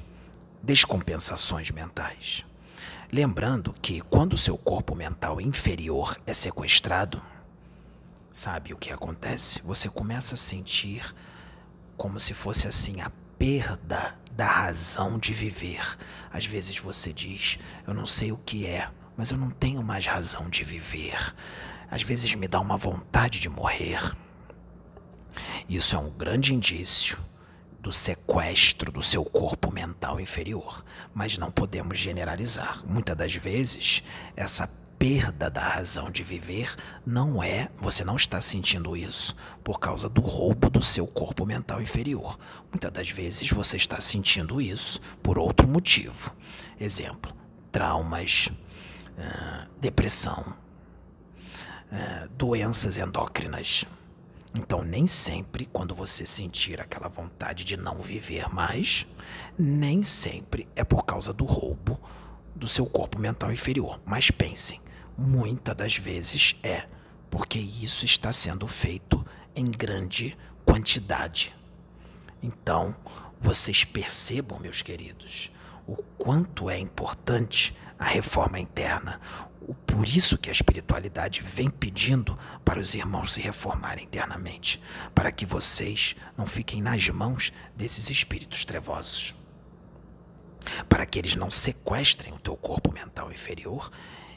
[0.62, 2.46] descompensações mentais.
[3.12, 7.22] Lembrando que quando seu corpo mental inferior é sequestrado,
[8.32, 9.62] sabe o que acontece?
[9.64, 11.14] Você começa a sentir
[11.98, 15.98] como se fosse assim a perda da razão de viver.
[16.32, 20.06] Às vezes você diz: Eu não sei o que é, mas eu não tenho mais
[20.06, 21.36] razão de viver.
[21.90, 24.16] Às vezes me dá uma vontade de morrer.
[25.68, 27.18] Isso é um grande indício
[27.80, 32.82] do sequestro do seu corpo mental inferior, mas não podemos generalizar.
[32.88, 34.02] Muitas das vezes,
[34.38, 34.68] essa
[34.98, 36.74] perda da razão de viver
[37.06, 41.82] não é, você não está sentindo isso por causa do roubo do seu corpo mental
[41.82, 42.40] inferior.
[42.72, 46.34] Muitas das vezes você está sentindo isso por outro motivo.
[46.80, 47.36] Exemplo:
[47.70, 48.48] traumas,
[49.18, 50.56] uh, depressão,
[51.92, 53.84] uh, doenças endócrinas.
[54.56, 59.06] Então, nem sempre, quando você sentir aquela vontade de não viver mais,
[59.58, 62.00] nem sempre é por causa do roubo
[62.56, 64.00] do seu corpo mental inferior.
[64.06, 64.80] Mas pensem,
[65.18, 66.88] Muitas das vezes é,
[67.30, 69.24] porque isso está sendo feito
[69.56, 70.36] em grande
[70.66, 71.56] quantidade.
[72.42, 72.96] Então,
[73.40, 75.52] vocês percebam, meus queridos,
[75.86, 79.22] o quanto é importante a reforma interna.
[79.86, 84.82] Por isso que a espiritualidade vem pedindo para os irmãos se reformarem internamente,
[85.14, 89.34] para que vocês não fiquem nas mãos desses espíritos trevosos.
[90.90, 93.92] Para que eles não sequestrem o teu corpo mental inferior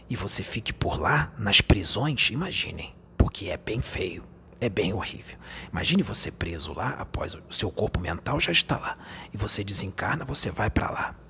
[0.08, 4.24] e você fique por lá, nas prisões, imaginem, porque é bem feio,
[4.60, 5.36] é bem horrível.
[5.72, 8.98] Imagine você preso lá, após o seu corpo mental já está lá,
[9.32, 11.25] e você desencarna, você vai para lá.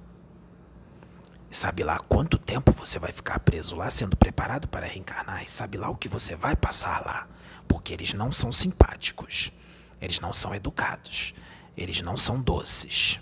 [1.56, 5.78] Sabe lá quanto tempo você vai ficar preso lá, sendo preparado para reencarnar, e sabe
[5.78, 7.26] lá o que você vai passar lá,
[7.66, 9.50] porque eles não são simpáticos,
[9.98, 11.34] eles não são educados,
[11.74, 13.18] eles não são doces.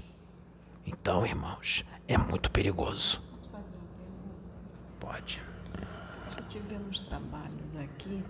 [0.85, 3.23] Então, irmãos, é muito perigoso.
[4.99, 5.41] Pode.
[6.37, 8.25] Já tivemos trabalhos aqui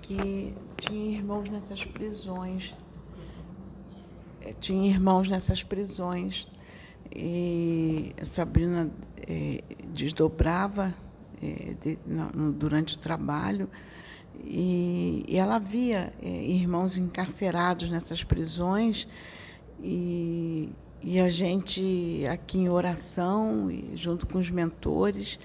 [0.00, 2.74] que tinha irmãos nessas prisões.
[4.40, 6.48] É, tinha irmãos nessas prisões.
[7.14, 9.62] E a Sabrina é,
[9.92, 10.94] desdobrava
[11.42, 13.68] é, de, no, durante o trabalho.
[14.42, 19.06] E, e ela via é, irmãos encarcerados nessas prisões.
[19.82, 20.70] E
[21.06, 25.38] e a gente aqui em oração, junto com os mentores,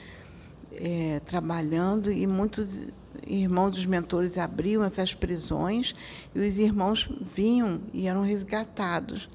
[1.26, 2.82] trabalhando, e muitos
[3.28, 5.93] irmãos dos mentores abriam essas prisões
[6.34, 9.28] e os irmãos vinham e eram resgatados.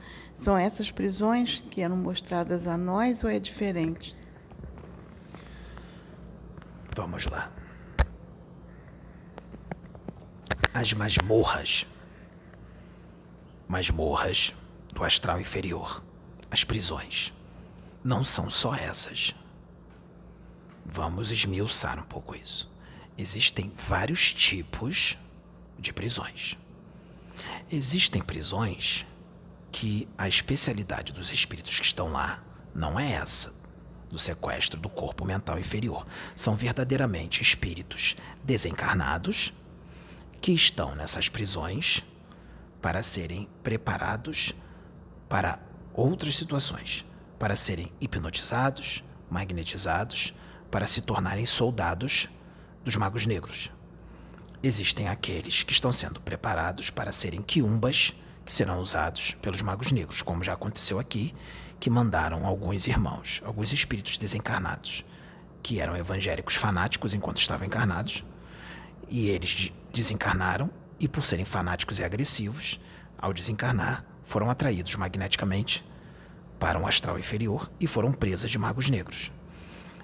[0.45, 4.15] São essas prisões que eram mostradas a nós ou é diferente?
[6.95, 7.51] Vamos lá.
[10.75, 11.87] As masmorras.
[13.67, 14.53] Masmorras
[14.93, 16.05] do astral inferior
[16.51, 17.33] as prisões.
[18.05, 19.35] Não são só essas.
[20.85, 22.71] Vamos esmiuçar um pouco isso.
[23.17, 25.17] Existem vários tipos
[25.79, 26.59] de prisões.
[27.73, 29.07] Existem prisões
[29.75, 32.41] que a especialidade dos espíritos que estão lá
[32.73, 33.53] não é essa,
[34.09, 36.07] do sequestro do corpo mental inferior.
[36.37, 38.15] São verdadeiramente espíritos
[38.45, 39.53] desencarnados
[40.41, 42.05] que estão nessas prisões
[42.81, 44.55] para serem preparados
[45.29, 45.59] para
[45.93, 47.05] outras situações
[47.37, 50.35] para serem hipnotizados, magnetizados,
[50.71, 52.29] para se tornarem soldados
[52.85, 53.73] dos magos negros.
[54.63, 58.15] Existem aqueles que estão sendo preparados para serem quiumbas
[58.47, 61.35] serão usados pelos magos negros, como já aconteceu aqui,
[61.81, 65.05] que mandaram alguns irmãos, alguns espíritos desencarnados,
[65.63, 68.25] que eram evangélicos fanáticos enquanto estavam encarnados,
[69.09, 72.81] e eles desencarnaram e por serem fanáticos e agressivos,
[73.19, 75.85] ao desencarnar, foram atraídos magneticamente
[76.59, 79.31] para um astral inferior e foram presas de magos negros.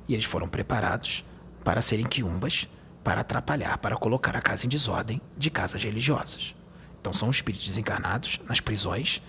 [0.06, 1.24] E eles foram preparados
[1.64, 2.68] para serem quiumbas,
[3.02, 6.54] para atrapalhar, para colocar a casa em desordem de casas religiosas.
[7.00, 9.22] Então são espíritos desencarnados nas prisões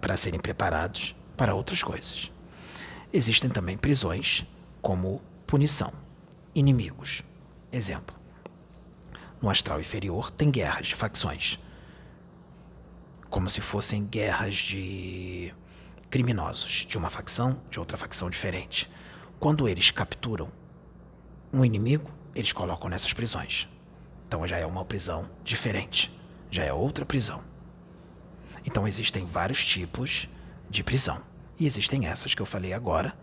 [0.00, 2.30] para serem preparados para outras coisas.
[3.12, 4.44] Existem também prisões
[4.82, 5.92] como punição,
[6.54, 7.22] inimigos.
[7.72, 8.16] Exemplo:
[9.40, 11.58] no astral inferior tem guerras de facções
[13.36, 15.52] como se fossem guerras de
[16.08, 18.90] criminosos, de uma facção, de outra facção diferente.
[19.38, 20.50] Quando eles capturam
[21.52, 23.68] um inimigo, eles colocam nessas prisões.
[24.26, 26.10] Então já é uma prisão diferente,
[26.50, 27.42] já é outra prisão.
[28.64, 30.28] Então existem vários tipos
[30.68, 31.20] de prisão.
[31.58, 33.14] E existem essas que eu falei agora,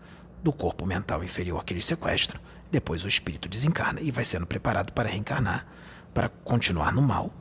[0.42, 4.92] do corpo mental inferior que eles sequestram, depois o espírito desencarna e vai sendo preparado
[4.92, 5.66] para reencarnar,
[6.12, 7.32] para continuar no mal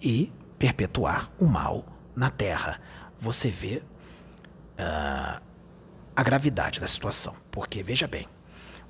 [0.00, 1.84] e perpetuar o mal
[2.14, 2.80] na Terra.
[3.20, 3.82] Você vê
[4.78, 5.42] uh,
[6.14, 8.26] a gravidade da situação, porque veja bem,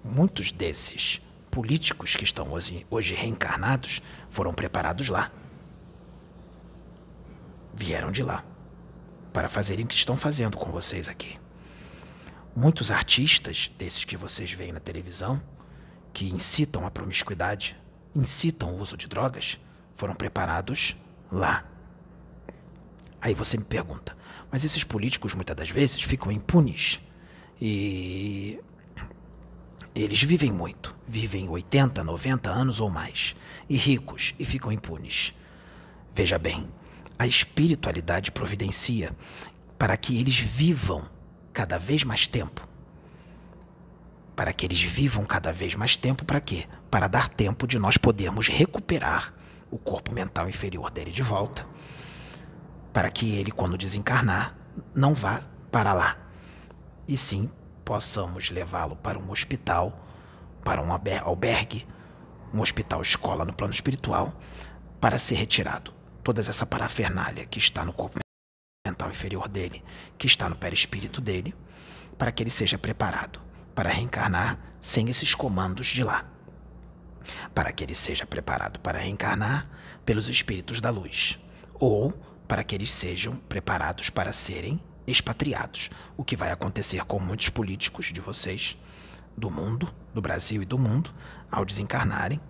[0.04, 1.20] muitos desses
[1.50, 5.32] políticos que estão hoje, hoje reencarnados foram preparados lá.
[7.76, 8.42] Vieram de lá
[9.34, 11.38] para fazerem o que estão fazendo com vocês aqui.
[12.54, 15.42] Muitos artistas, desses que vocês veem na televisão,
[16.10, 17.76] que incitam a promiscuidade,
[18.14, 19.60] incitam o uso de drogas,
[19.94, 20.96] foram preparados
[21.30, 21.66] lá.
[23.20, 24.16] Aí você me pergunta,
[24.50, 26.98] mas esses políticos muitas das vezes ficam impunes
[27.60, 28.58] e
[29.94, 33.36] eles vivem muito, vivem 80, 90 anos ou mais,
[33.68, 35.34] e ricos e ficam impunes.
[36.14, 36.66] Veja bem,
[37.18, 39.14] a espiritualidade providencia
[39.78, 41.08] para que eles vivam
[41.52, 42.66] cada vez mais tempo.
[44.34, 46.66] Para que eles vivam cada vez mais tempo, para quê?
[46.90, 49.32] Para dar tempo de nós podermos recuperar
[49.70, 51.66] o corpo mental inferior dele de volta.
[52.92, 54.54] Para que ele, quando desencarnar,
[54.94, 55.40] não vá
[55.70, 56.18] para lá.
[57.08, 57.50] E sim
[57.84, 60.06] possamos levá-lo para um hospital,
[60.62, 61.86] para um albergue,
[62.52, 64.38] um hospital escola no plano espiritual,
[65.00, 65.95] para ser retirado
[66.26, 68.18] toda essa parafernália que está no corpo
[68.84, 69.80] mental inferior dele,
[70.18, 71.54] que está no perispírito dele,
[72.18, 73.40] para que ele seja preparado
[73.76, 76.24] para reencarnar sem esses comandos de lá.
[77.54, 79.70] Para que ele seja preparado para reencarnar
[80.04, 81.38] pelos espíritos da luz,
[81.74, 82.10] ou
[82.48, 88.06] para que eles sejam preparados para serem expatriados, o que vai acontecer com muitos políticos
[88.06, 88.76] de vocês,
[89.36, 91.14] do mundo, do Brasil e do mundo,
[91.48, 92.40] ao desencarnarem.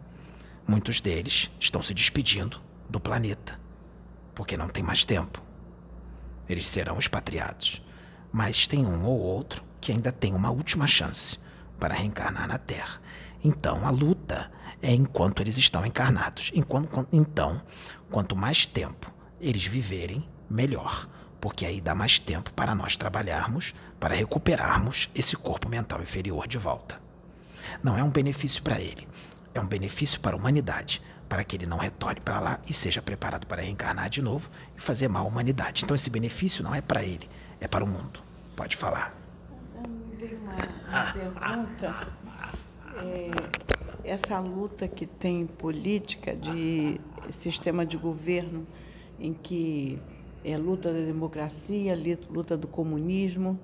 [0.66, 2.58] Muitos deles estão se despedindo
[2.88, 3.65] do planeta,
[4.36, 5.46] porque não tem mais tempo
[6.48, 7.82] eles serão expatriados.
[8.32, 11.38] Mas tem um ou outro que ainda tem uma última chance
[11.78, 13.00] para reencarnar na Terra.
[13.42, 14.50] Então a luta
[14.82, 16.50] é enquanto eles estão encarnados.
[16.54, 17.60] Enquanto, então,
[18.10, 21.08] quanto mais tempo eles viverem, melhor,
[21.40, 26.58] porque aí dá mais tempo para nós trabalharmos para recuperarmos esse corpo mental inferior de
[26.58, 27.00] volta.
[27.82, 29.06] Não é um benefício para ele,
[29.52, 33.02] é um benefício para a humanidade, para que ele não retorne para lá e seja
[33.02, 35.84] preparado para reencarnar de novo e fazer mal à humanidade.
[35.84, 37.28] Então esse benefício não é para ele,
[37.60, 38.20] é para o mundo.
[38.54, 39.14] Pode falar.
[39.86, 42.08] Me veio uma, uma pergunta.
[42.98, 43.30] É,
[44.04, 47.00] essa luta que tem política de
[47.30, 48.66] sistema de governo
[49.18, 49.98] em que
[50.44, 51.98] é luta da democracia,
[52.30, 53.58] luta do comunismo,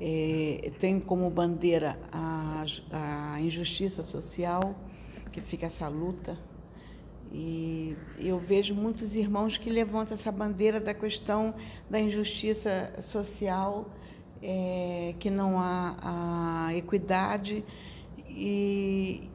[0.00, 4.74] é, tem como bandeira a, a injustiça social,
[5.32, 6.36] que fica essa luta
[8.28, 11.54] eu vejo muitos irmãos que levantam essa bandeira da questão
[11.88, 13.88] da injustiça social,
[14.42, 17.64] é, que não há equidade.
[18.28, 19.30] E,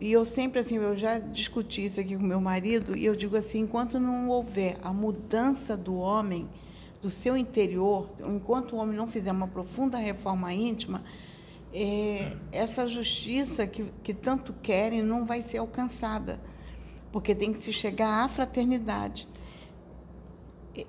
[0.00, 3.36] e eu sempre, assim, eu já discuti isso aqui com meu marido, e eu digo
[3.36, 6.48] assim: enquanto não houver a mudança do homem,
[7.02, 11.02] do seu interior, enquanto o homem não fizer uma profunda reforma íntima,
[11.72, 16.40] é, essa justiça que, que tanto querem não vai ser alcançada
[17.12, 19.28] porque tem que se chegar à fraternidade.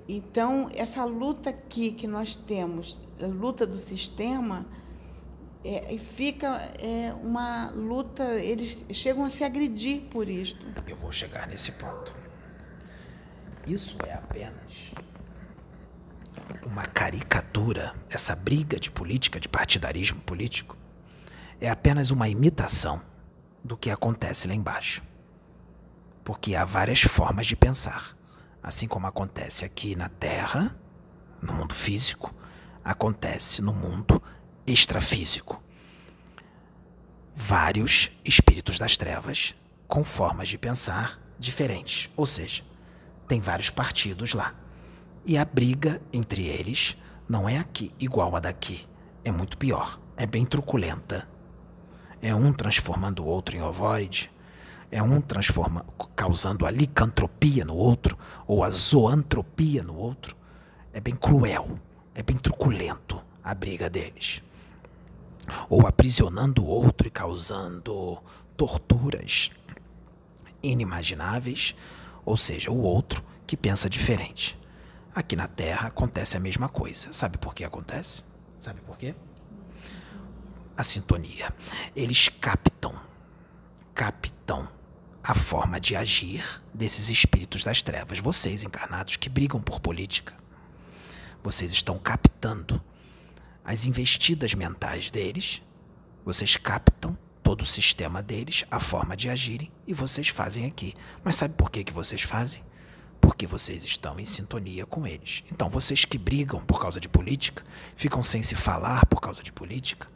[0.08, 4.66] Então, essa luta aqui que nós temos, a luta do sistema,
[5.64, 6.46] é, fica
[6.78, 10.64] é, uma luta, eles chegam a se agredir por isto.
[10.86, 12.14] Eu vou chegar nesse ponto.
[13.66, 14.92] Isso é apenas
[16.64, 20.76] uma caricatura, essa briga de política, de partidarismo político,
[21.60, 23.02] é apenas uma imitação
[23.62, 25.09] do que acontece lá embaixo
[26.30, 28.16] porque há várias formas de pensar.
[28.62, 30.76] Assim como acontece aqui na Terra,
[31.42, 32.32] no mundo físico,
[32.84, 34.22] acontece no mundo
[34.64, 35.60] extrafísico.
[37.34, 39.56] Vários espíritos das trevas
[39.88, 42.62] com formas de pensar diferentes, ou seja,
[43.26, 44.54] tem vários partidos lá.
[45.26, 46.96] E a briga entre eles
[47.28, 48.88] não é aqui igual a daqui,
[49.24, 51.28] é muito pior, é bem truculenta.
[52.22, 54.30] É um transformando o outro em ovoide,
[54.90, 55.86] é um transforma,
[56.16, 60.36] causando a licantropia no outro, ou a zoantropia no outro.
[60.92, 61.78] É bem cruel,
[62.14, 64.42] é bem truculento a briga deles.
[65.68, 68.18] Ou aprisionando o outro e causando
[68.56, 69.50] torturas
[70.62, 71.74] inimagináveis,
[72.24, 74.58] ou seja, o outro que pensa diferente.
[75.14, 77.12] Aqui na Terra acontece a mesma coisa.
[77.12, 78.24] Sabe por que acontece?
[78.58, 79.14] Sabe por quê?
[80.76, 81.52] A sintonia.
[81.96, 82.94] Eles captam,
[83.94, 84.68] captam
[85.22, 90.34] a forma de agir desses espíritos das trevas, vocês encarnados que brigam por política.
[91.42, 92.82] Vocês estão captando
[93.64, 95.62] as investidas mentais deles,
[96.24, 100.94] vocês captam todo o sistema deles, a forma de agirem, e vocês fazem aqui.
[101.24, 102.62] Mas sabe por que, que vocês fazem?
[103.20, 105.44] Porque vocês estão em sintonia com eles.
[105.52, 107.64] Então, vocês que brigam por causa de política,
[107.96, 110.08] ficam sem se falar por causa de política,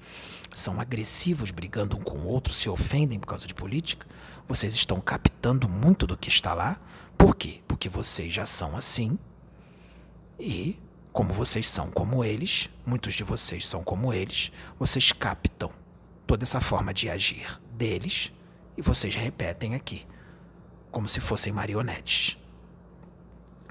[0.54, 4.06] são agressivos brigando um com o outro, se ofendem por causa de política,
[4.48, 6.80] vocês estão captando muito do que está lá.
[7.16, 7.60] Por quê?
[7.66, 9.18] Porque vocês já são assim.
[10.38, 10.78] E,
[11.12, 15.70] como vocês são como eles, muitos de vocês são como eles, vocês captam
[16.26, 18.32] toda essa forma de agir deles
[18.76, 20.06] e vocês repetem aqui,
[20.90, 22.36] como se fossem marionetes.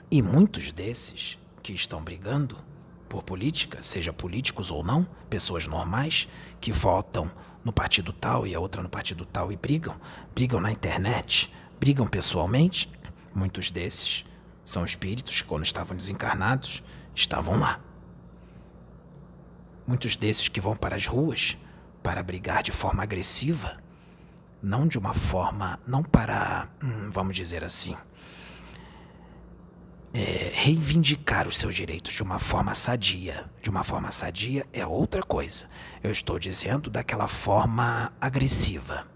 [0.09, 2.57] E muitos desses que estão brigando
[3.13, 6.27] por política, seja políticos ou não, pessoas normais
[6.59, 7.31] que votam
[7.63, 9.95] no partido tal e a outra no partido tal e brigam,
[10.33, 12.91] brigam na internet, brigam pessoalmente,
[13.31, 14.25] muitos desses
[14.65, 16.81] são espíritos que, quando estavam desencarnados,
[17.13, 17.79] estavam lá.
[19.85, 21.55] Muitos desses que vão para as ruas
[22.01, 23.77] para brigar de forma agressiva,
[24.59, 27.95] não de uma forma, não para, hum, vamos dizer assim,
[30.13, 33.49] é, reivindicar os seus direitos de uma forma sadia.
[33.61, 35.67] De uma forma sadia é outra coisa.
[36.03, 39.07] Eu estou dizendo daquela forma agressiva.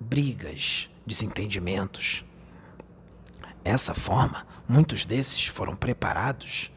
[0.00, 2.24] Brigas, desentendimentos.
[3.64, 6.70] Essa forma, muitos desses foram preparados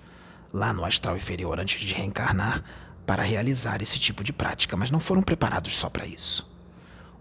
[0.52, 2.64] lá no astral inferior antes de reencarnar
[3.06, 6.50] para realizar esse tipo de prática, mas não foram preparados só para isso.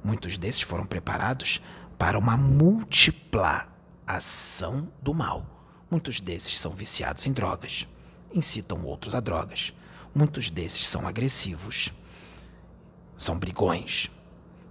[0.03, 1.61] Muitos desses foram preparados
[1.99, 3.69] para uma múltipla
[4.07, 5.56] ação do mal.
[5.91, 7.87] Muitos desses são viciados em drogas,
[8.35, 9.73] incitam outros a drogas.
[10.15, 11.93] Muitos desses são agressivos,
[13.17, 14.11] são brigões.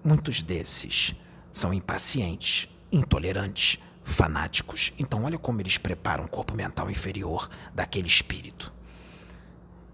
[0.04, 1.16] Muitos desses
[1.52, 4.94] são impacientes, intolerantes, fanáticos.
[5.00, 8.74] Então, olha como eles preparam o corpo mental inferior daquele espírito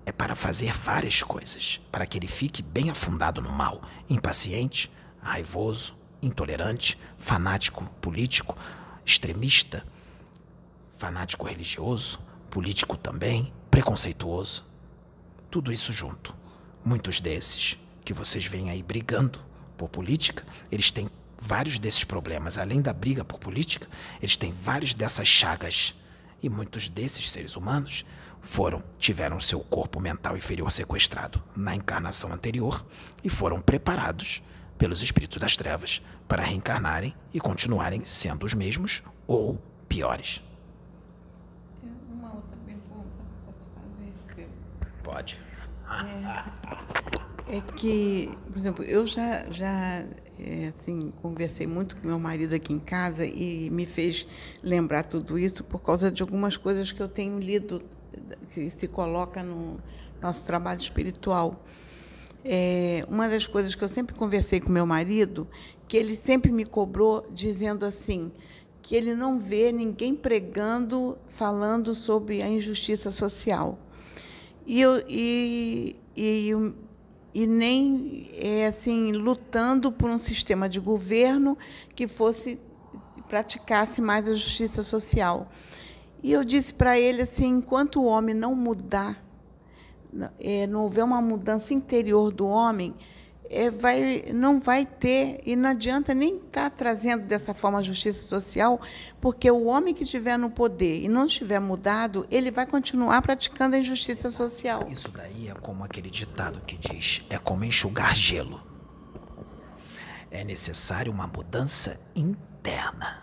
[0.06, 4.92] é para fazer várias coisas, para que ele fique bem afundado no mal, impaciente,
[5.22, 8.58] raivoso, intolerante, fanático político,
[9.06, 9.86] extremista,
[11.02, 12.20] fanático religioso,
[12.52, 14.64] político também, preconceituoso.
[15.50, 16.36] Tudo isso junto.
[16.86, 17.76] Muitos desses
[18.06, 19.40] que vocês veem aí brigando
[19.76, 21.10] por política, eles têm
[21.42, 22.60] vários desses problemas.
[22.60, 23.88] Além da briga por política,
[24.22, 25.96] eles têm várias dessas chagas.
[26.40, 28.06] E muitos desses seres humanos
[28.40, 32.86] foram tiveram seu corpo mental inferior sequestrado na encarnação anterior
[33.24, 34.44] e foram preparados
[34.78, 39.60] pelos espíritos das trevas para reencarnarem e continuarem sendo os mesmos ou
[39.90, 40.42] piores.
[42.10, 44.14] Uma outra pergunta posso fazer?
[45.12, 45.38] Pode.
[47.50, 50.06] É, é que, por exemplo, eu já, já
[50.40, 54.26] é, assim, conversei muito com meu marido aqui em casa e me fez
[54.64, 57.84] lembrar tudo isso por causa de algumas coisas que eu tenho lido
[58.52, 59.82] que se coloca no
[60.22, 61.62] nosso trabalho espiritual.
[62.46, 65.46] É, uma das coisas que eu sempre conversei com meu marido,
[65.90, 68.32] que ele sempre me cobrou dizendo assim,
[68.82, 73.78] que ele não vê ninguém pregando, falando sobre a injustiça social.
[74.66, 76.52] E, eu, e, e,
[77.34, 81.58] e nem é, assim lutando por um sistema de governo
[81.96, 82.60] que fosse
[83.28, 85.50] praticasse mais a justiça social.
[86.22, 89.24] E eu disse para ele assim: enquanto o homem não mudar,
[90.40, 92.94] é, não houver uma mudança interior do homem,
[93.54, 97.84] é, vai, não vai ter, e não adianta nem estar tá trazendo dessa forma a
[97.84, 98.80] justiça social,
[99.20, 103.76] porque o homem que estiver no poder e não estiver mudado, ele vai continuar praticando
[103.76, 104.88] a injustiça social.
[104.90, 108.66] Isso daí é como aquele ditado que diz: é como enxugar gelo.
[110.32, 113.22] É necessário uma mudança interna.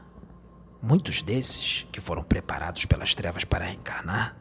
[0.82, 4.36] Muitos desses que foram preparados pelas trevas para reencarnar,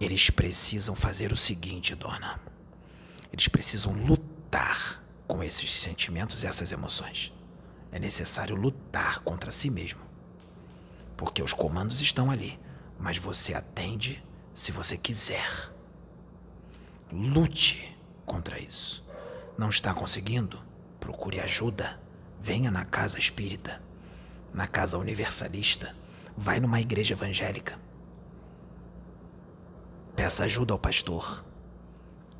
[0.00, 2.40] eles precisam fazer o seguinte, dona.
[3.32, 4.39] Eles precisam lutar
[5.26, 7.32] com esses sentimentos e essas emoções.
[7.92, 10.00] É necessário lutar contra si mesmo.
[11.16, 12.58] Porque os comandos estão ali,
[12.98, 15.48] mas você atende se você quiser.
[17.12, 19.04] Lute contra isso.
[19.58, 20.60] Não está conseguindo?
[20.98, 22.00] Procure ajuda.
[22.40, 23.82] Venha na casa espírita
[24.52, 25.94] na casa universalista,
[26.36, 27.78] vai numa igreja evangélica.
[30.14, 31.44] Peça ajuda ao pastor.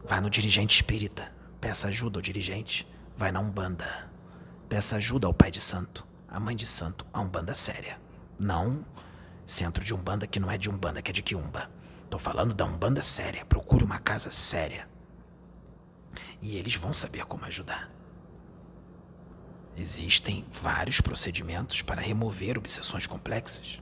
[0.04, 1.32] Vá no dirigente espírita.
[1.60, 2.88] Peça ajuda ao dirigente.
[3.16, 4.10] Vai na Umbanda.
[4.68, 8.00] Peça ajuda ao pai de santo, a mãe de santo, a Umbanda séria.
[8.38, 8.86] Não
[9.44, 11.70] centro de Umbanda que não é de Umbanda, que é de Quiumba.
[12.08, 13.44] Tô falando da Umbanda séria.
[13.44, 14.88] Procure uma casa séria.
[16.40, 17.90] E eles vão saber como ajudar.
[19.76, 23.80] Existem vários procedimentos para remover obsessões complexas.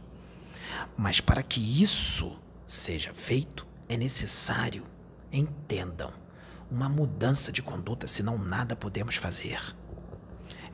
[0.96, 4.86] Mas para que isso seja feito, é necessário,
[5.32, 6.12] entendam,
[6.70, 9.60] uma mudança de conduta, senão nada podemos fazer.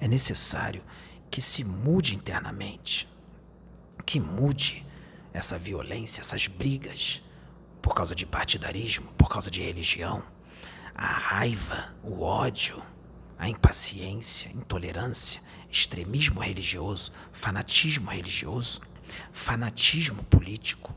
[0.01, 0.83] É necessário
[1.31, 3.09] que se mude internamente,
[4.05, 4.87] que mude
[5.33, 7.23] essa violência, essas brigas
[7.83, 10.23] por causa de partidarismo, por causa de religião,
[10.95, 12.83] a raiva, o ódio,
[13.39, 18.81] a impaciência, intolerância, extremismo religioso, fanatismo religioso,
[19.33, 20.95] fanatismo político.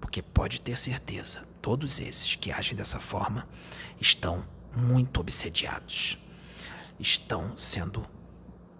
[0.00, 3.48] Porque pode ter certeza, todos esses que agem dessa forma
[4.02, 4.44] estão
[4.76, 6.18] muito obsediados,
[6.98, 8.04] estão sendo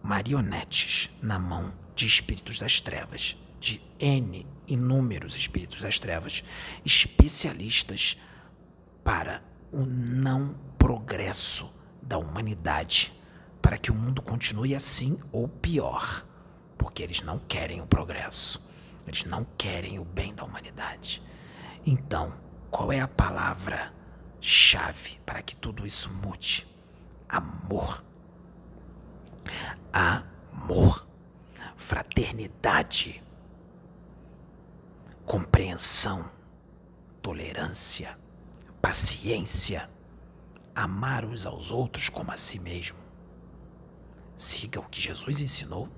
[0.02, 6.42] marionetes na mão de espíritos das trevas, de N inúmeros espíritos das trevas,
[6.84, 8.16] especialistas
[9.04, 13.12] para o não progresso da humanidade,
[13.60, 16.26] para que o mundo continue assim ou pior,
[16.76, 18.68] porque eles não querem o progresso,
[19.06, 21.22] eles não querem o bem da humanidade.
[21.86, 22.34] Então,
[22.70, 23.92] qual é a palavra
[24.42, 26.66] chave para que tudo isso mude?
[27.28, 28.04] Amor.
[29.92, 31.06] Amor.
[31.76, 33.22] Fraternidade.
[35.24, 36.28] Compreensão.
[37.22, 38.18] Tolerância.
[38.82, 39.88] Paciência.
[40.74, 42.98] Amar uns aos outros como a si mesmo.
[44.34, 45.88] Siga o que Jesus ensinou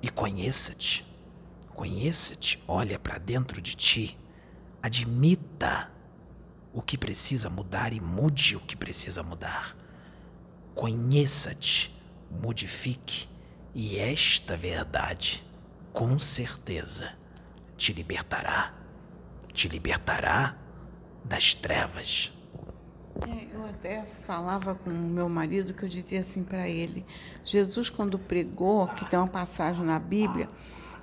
[0.00, 1.04] e conheça-te.
[1.74, 4.18] Conheça-te, olha para dentro de ti,
[4.82, 5.89] admita
[6.72, 9.76] o que precisa mudar e mude o que precisa mudar.
[10.74, 11.94] Conheça-te,
[12.30, 13.28] modifique,
[13.74, 15.44] e esta verdade,
[15.92, 17.12] com certeza,
[17.76, 18.74] te libertará,
[19.52, 20.56] te libertará
[21.24, 22.32] das trevas.
[23.28, 27.04] É, eu até falava com o meu marido que eu dizia assim para ele:
[27.44, 30.48] Jesus, quando pregou, que tem uma passagem na Bíblia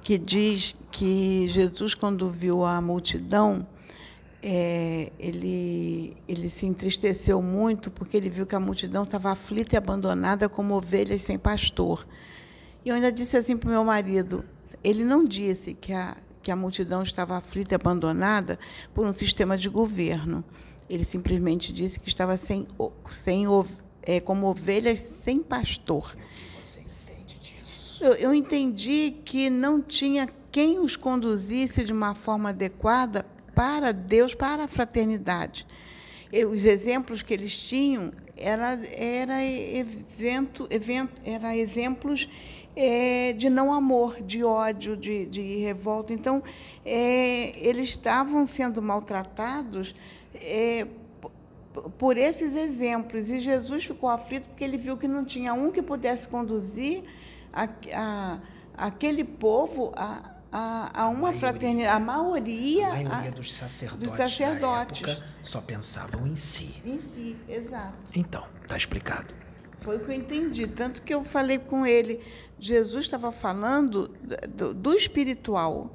[0.02, 3.68] que diz que Jesus, quando viu a multidão,
[4.49, 9.78] é, ele, ele se entristeceu muito porque ele viu que a multidão estava aflita e
[9.78, 12.07] abandonada como ovelhas sem pastor.
[12.86, 14.45] E eu ainda disse assim para o meu marido:
[14.82, 18.57] ele não disse que a, que a multidão estava aflita e abandonada
[18.94, 20.45] por um sistema de governo.
[20.90, 22.65] Ele simplesmente disse que estava sem,
[23.10, 23.44] sem,
[24.02, 26.15] é, como ovelhas sem pastor.
[27.99, 33.26] Eu, eu entendi que não tinha quem os conduzisse de uma forma adequada
[33.58, 35.66] para Deus, para a fraternidade.
[36.52, 42.30] Os exemplos que eles tinham era, era, evento, evento, era exemplos
[42.76, 46.14] é, de não amor, de ódio, de, de revolta.
[46.14, 46.44] Então,
[46.86, 49.96] é, eles estavam sendo maltratados
[50.36, 50.86] é,
[51.98, 53.32] por esses exemplos.
[53.32, 57.04] E Jesus ficou aflito porque ele viu que não tinha um que pudesse conduzir
[57.52, 58.40] a, a,
[58.78, 61.96] aquele povo a, a, a uma fraternidade.
[61.96, 62.88] A maioria.
[62.88, 65.02] A maioria dos sacerdotes, dos sacerdotes.
[65.02, 66.82] Da época só pensavam em si.
[66.84, 68.12] Em si, exato.
[68.16, 69.36] Então, está explicado.
[69.80, 70.66] Foi o que eu entendi.
[70.66, 72.20] Tanto que eu falei com ele.
[72.60, 74.08] Jesus estava falando
[74.50, 75.92] do, do espiritual.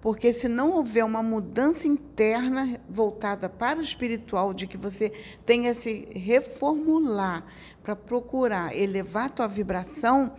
[0.00, 5.10] Porque se não houver uma mudança interna voltada para o espiritual, de que você
[5.44, 7.44] tenha se reformular
[7.82, 10.32] para procurar elevar a tua vibração,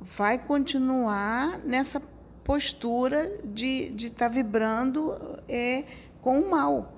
[0.00, 2.00] vai continuar nessa
[2.48, 5.14] postura de estar tá vibrando
[5.46, 5.84] é,
[6.22, 6.96] com o mal.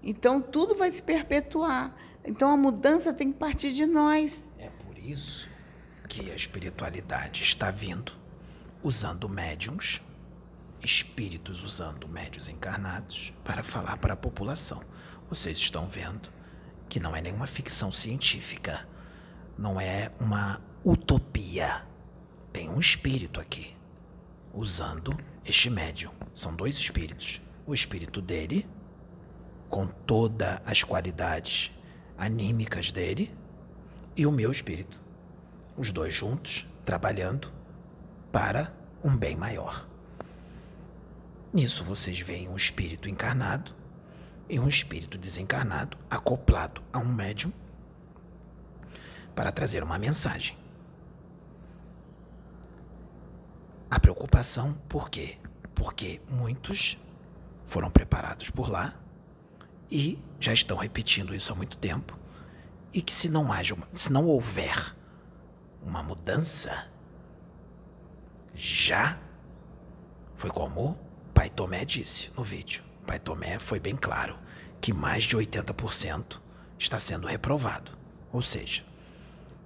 [0.00, 1.92] Então, tudo vai se perpetuar.
[2.24, 4.46] Então, a mudança tem que partir de nós.
[4.60, 5.50] É por isso
[6.08, 8.12] que a espiritualidade está vindo
[8.80, 10.00] usando médiums,
[10.84, 14.80] espíritos usando médios encarnados para falar para a população.
[15.28, 16.30] Vocês estão vendo
[16.88, 18.88] que não é nenhuma ficção científica,
[19.58, 21.90] não é uma utopia
[22.52, 23.76] tem um espírito aqui
[24.52, 26.12] usando este médium.
[26.34, 27.40] São dois espíritos.
[27.66, 28.68] O espírito dele,
[29.68, 31.70] com todas as qualidades
[32.18, 33.34] anímicas dele,
[34.16, 35.00] e o meu espírito.
[35.76, 37.52] Os dois juntos, trabalhando
[38.32, 38.72] para
[39.02, 39.86] um bem maior.
[41.52, 43.74] Nisso vocês veem um espírito encarnado
[44.48, 47.52] e um espírito desencarnado acoplado a um médium
[49.34, 50.59] para trazer uma mensagem.
[53.90, 55.38] A preocupação, por quê?
[55.74, 56.96] Porque muitos
[57.64, 58.94] foram preparados por lá
[59.90, 62.16] e já estão repetindo isso há muito tempo.
[62.92, 64.94] E que se não haja, uma, se não houver
[65.82, 66.88] uma mudança,
[68.54, 69.18] já
[70.34, 70.98] foi como
[71.34, 72.84] Pai Tomé disse no vídeo.
[73.06, 74.38] Pai Tomé foi bem claro
[74.80, 76.40] que mais de 80%
[76.78, 77.96] está sendo reprovado.
[78.32, 78.84] Ou seja,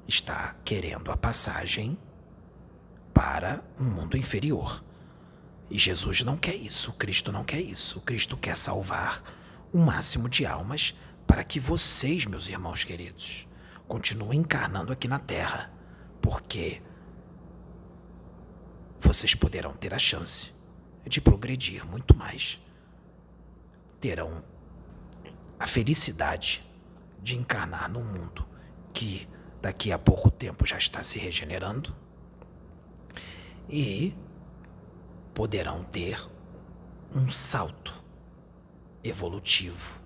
[0.07, 1.99] está querendo a passagem
[3.15, 4.85] para um mundo inferior.
[5.71, 8.01] E Jesus não quer isso, Cristo não quer isso.
[8.01, 9.23] Cristo quer salvar
[9.73, 10.95] o máximo de almas
[11.27, 13.49] para que vocês, meus irmãos queridos,
[13.89, 15.73] continuem encarnando aqui na Terra,
[16.21, 16.83] porque
[18.99, 20.53] vocês poderão ter a chance
[21.07, 22.61] de progredir muito mais.
[24.01, 24.45] Terão
[25.59, 26.65] a felicidade
[27.23, 28.47] de encarnar num mundo
[28.93, 29.29] que
[29.63, 31.95] daqui a pouco tempo já está se regenerando
[33.69, 34.15] e
[35.33, 36.21] poderão ter
[37.15, 37.95] um salto
[39.03, 40.01] evolutivo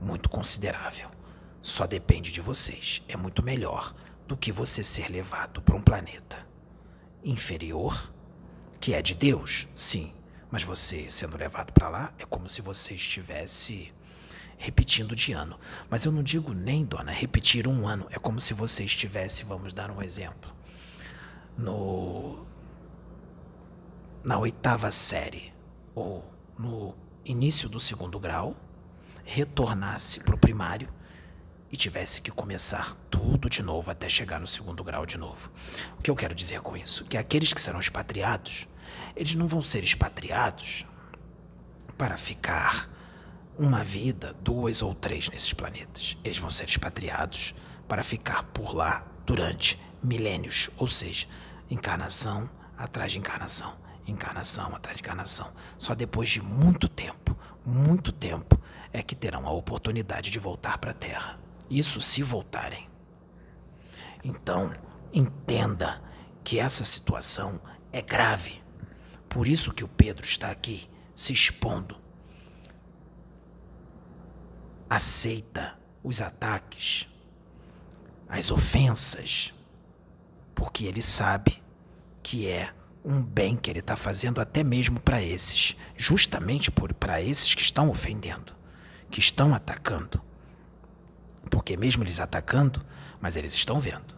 [0.00, 1.10] muito considerável.
[1.60, 3.02] Só depende de vocês.
[3.08, 3.94] É muito melhor
[4.26, 6.46] do que você ser levado para um planeta
[7.24, 8.12] inferior,
[8.80, 10.12] que é de Deus, sim,
[10.50, 13.92] mas você sendo levado para lá é como se você estivesse
[14.58, 15.58] repetindo de ano.
[15.88, 18.06] Mas eu não digo nem, dona, repetir um ano.
[18.10, 20.51] É como se você estivesse, vamos dar um exemplo,
[21.56, 22.46] no
[24.24, 25.52] na oitava série
[25.94, 26.24] ou
[26.56, 28.56] no início do segundo grau,
[29.24, 30.88] retornasse para o primário
[31.70, 35.50] e tivesse que começar tudo de novo até chegar no segundo grau de novo.
[35.98, 37.04] O que eu quero dizer com isso?
[37.06, 38.68] Que aqueles que serão expatriados,
[39.16, 40.84] eles não vão ser expatriados
[41.96, 42.90] para ficar
[43.58, 46.16] uma vida, duas ou três nesses planetas.
[46.22, 47.54] Eles vão ser expatriados
[47.88, 51.26] para ficar por lá durante milênios, ou seja,
[51.72, 53.74] encarnação atrás de encarnação,
[54.06, 55.52] encarnação atrás de encarnação.
[55.78, 58.60] Só depois de muito tempo, muito tempo,
[58.92, 61.38] é que terão a oportunidade de voltar para a Terra.
[61.70, 62.88] Isso se voltarem.
[64.22, 64.72] Então,
[65.12, 66.02] entenda
[66.44, 68.62] que essa situação é grave.
[69.28, 72.02] Por isso que o Pedro está aqui se expondo
[74.92, 77.08] aceita os ataques,
[78.28, 79.54] as ofensas,
[80.54, 81.61] porque ele sabe
[82.22, 82.72] que é
[83.04, 87.90] um bem que ele está fazendo até mesmo para esses, justamente para esses que estão
[87.90, 88.54] ofendendo,
[89.10, 90.22] que estão atacando.
[91.50, 92.84] Porque mesmo eles atacando,
[93.20, 94.16] mas eles estão vendo.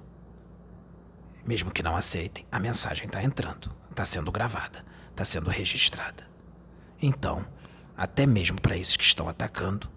[1.46, 6.28] Mesmo que não aceitem, a mensagem está entrando, está sendo gravada, está sendo registrada.
[7.00, 7.46] Então,
[7.96, 9.90] até mesmo para esses que estão atacando,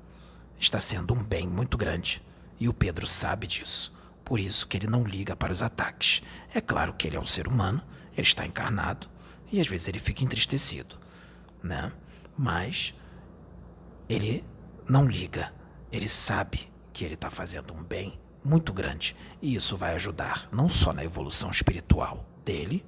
[0.59, 2.23] está sendo um bem muito grande.
[2.59, 3.95] E o Pedro sabe disso.
[4.25, 6.21] Por isso que ele não liga para os ataques.
[6.53, 7.81] É claro que ele é um ser humano,
[8.17, 9.07] ele está encarnado
[9.51, 10.97] e às vezes ele fica entristecido,
[11.63, 11.91] né?
[12.37, 12.93] Mas
[14.09, 14.43] ele
[14.89, 15.53] não liga.
[15.91, 20.67] Ele sabe que ele está fazendo um bem muito grande e isso vai ajudar não
[20.67, 22.85] só na evolução espiritual dele,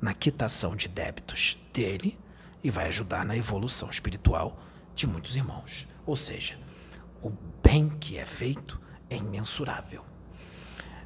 [0.00, 2.18] na quitação de débitos dele
[2.62, 4.58] e vai ajudar na evolução espiritual
[4.94, 5.86] de muitos irmãos.
[6.06, 6.58] Ou seja,
[7.22, 7.30] o
[7.62, 10.04] bem que é feito é imensurável.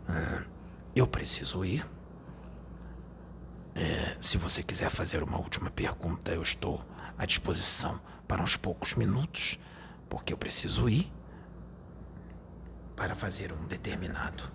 [0.09, 0.43] Ah,
[0.95, 1.87] eu preciso ir.
[3.79, 6.85] É, se você quiser fazer uma última pergunta, eu estou
[7.17, 9.57] à disposição para uns poucos minutos,
[10.09, 11.13] porque eu preciso ir
[12.97, 14.51] para fazer um determinado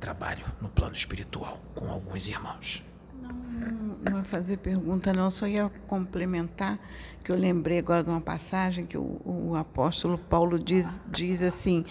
[0.00, 2.82] trabalho no plano espiritual com alguns irmãos.
[3.20, 6.78] Não, não vai fazer pergunta, não, só ia complementar,
[7.22, 11.84] que eu lembrei agora de uma passagem que o, o apóstolo Paulo diz, diz assim: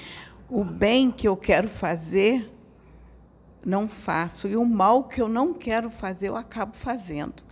[0.50, 2.52] o bem que eu quero fazer,
[3.65, 7.44] não faço, e o mal que eu não quero fazer, eu acabo fazendo.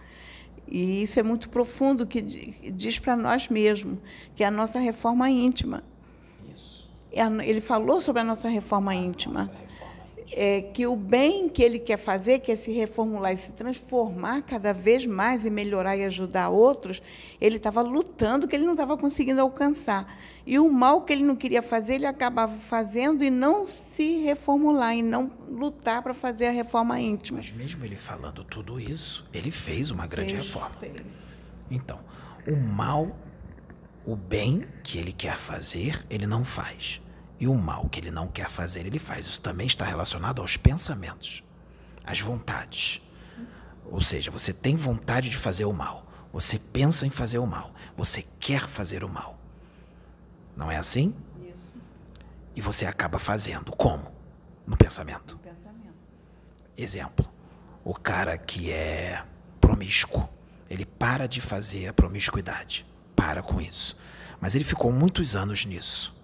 [0.67, 3.99] E isso é muito profundo, que diz para nós mesmos,
[4.35, 5.83] que é a nossa reforma íntima.
[6.49, 6.89] Isso.
[7.11, 9.39] É ele falou sobre a nossa reforma a íntima.
[9.39, 9.70] Nossa reforma
[10.33, 14.41] é, que o bem que ele quer fazer, que é se reformular e se transformar
[14.41, 17.01] cada vez mais e melhorar e ajudar outros,
[17.39, 20.17] ele estava lutando que ele não estava conseguindo alcançar.
[20.45, 24.95] E o mal que ele não queria fazer, ele acabava fazendo e não se reformular,
[24.95, 27.37] e não lutar para fazer a reforma íntima.
[27.37, 30.75] Mas mesmo ele falando tudo isso, ele fez uma grande fez, reforma.
[30.79, 31.19] Fez.
[31.69, 31.99] Então,
[32.47, 33.15] o mal,
[34.05, 37.01] o bem que ele quer fazer, ele não faz.
[37.41, 39.25] E o mal que ele não quer fazer, ele faz.
[39.25, 41.43] Isso também está relacionado aos pensamentos,
[42.03, 43.01] às vontades.
[43.89, 47.73] Ou seja, você tem vontade de fazer o mal, você pensa em fazer o mal,
[47.97, 49.39] você quer fazer o mal.
[50.55, 51.15] Não é assim?
[51.43, 51.73] Isso.
[52.55, 53.71] E você acaba fazendo.
[53.71, 54.11] Como?
[54.67, 55.33] No pensamento.
[55.33, 55.95] No pensamento.
[56.77, 57.27] Exemplo:
[57.83, 59.25] o cara que é
[59.59, 60.29] promíscuo,
[60.69, 62.85] ele para de fazer a promiscuidade.
[63.15, 63.97] Para com isso.
[64.39, 66.20] Mas ele ficou muitos anos nisso.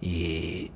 [0.00, 0.70] E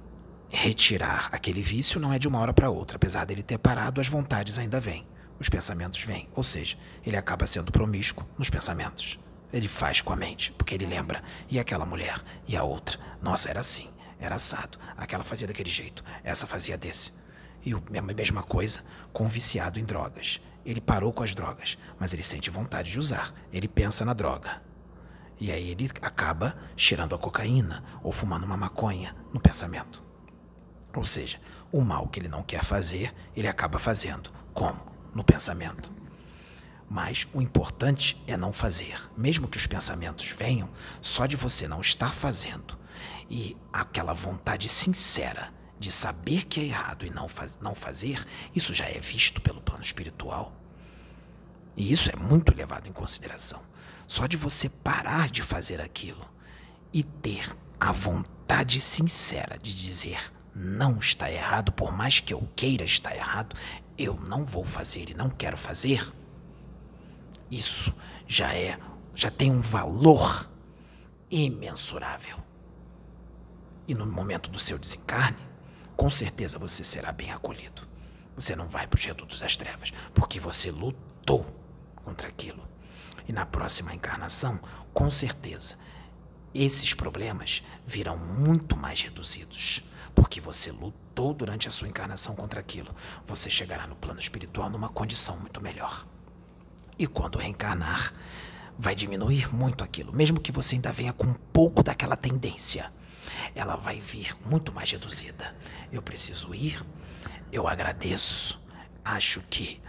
[0.48, 2.96] retirar aquele vício não é de uma hora para outra.
[2.96, 5.06] Apesar dele ter parado, as vontades ainda vêm.
[5.38, 6.28] Os pensamentos vêm.
[6.34, 9.18] Ou seja, ele acaba sendo promíscuo nos pensamentos.
[9.52, 11.22] Ele faz com a mente, porque ele lembra.
[11.48, 12.20] E aquela mulher?
[12.46, 12.98] E a outra?
[13.22, 13.88] Nossa, era assim.
[14.20, 17.12] era assado, aquela fazia daquele jeito, essa fazia desse.
[17.64, 20.40] E a mesma coisa com o viciado em drogas.
[20.64, 23.34] Ele parou com as drogas, mas ele sente vontade de usar.
[23.50, 24.62] Ele pensa na droga.
[25.40, 30.02] E aí ele acaba cheirando a cocaína ou fumando uma maconha no pensamento.
[30.94, 31.40] Ou seja,
[31.72, 34.30] o mal que ele não quer fazer, ele acaba fazendo.
[34.52, 34.78] Como?
[35.14, 35.92] No pensamento.
[36.88, 39.00] Mas o importante é não fazer.
[39.16, 40.68] Mesmo que os pensamentos venham,
[41.00, 42.78] só de você não estar fazendo
[43.30, 48.74] e aquela vontade sincera de saber que é errado e não, faz, não fazer, isso
[48.74, 50.52] já é visto pelo plano espiritual.
[51.76, 53.62] E isso é muito levado em consideração.
[54.10, 56.28] Só de você parar de fazer aquilo
[56.92, 62.82] e ter a vontade sincera de dizer não está errado, por mais que eu queira
[62.82, 63.54] estar errado,
[63.96, 66.12] eu não vou fazer e não quero fazer.
[67.48, 67.94] Isso
[68.26, 68.80] já é,
[69.14, 70.50] já tem um valor
[71.30, 72.36] imensurável.
[73.86, 75.38] E no momento do seu desencarne,
[75.96, 77.86] com certeza você será bem acolhido.
[78.34, 81.46] Você não vai para os redutos das trevas, porque você lutou
[82.04, 82.69] contra aquilo.
[83.30, 84.58] E na próxima encarnação,
[84.92, 85.78] com certeza,
[86.52, 89.84] esses problemas virão muito mais reduzidos,
[90.16, 92.92] porque você lutou durante a sua encarnação contra aquilo.
[93.24, 96.04] Você chegará no plano espiritual numa condição muito melhor.
[96.98, 98.12] E quando reencarnar,
[98.76, 102.92] vai diminuir muito aquilo, mesmo que você ainda venha com um pouco daquela tendência.
[103.54, 105.56] Ela vai vir muito mais reduzida.
[105.92, 106.84] Eu preciso ir,
[107.52, 108.60] eu agradeço,
[109.04, 109.80] acho que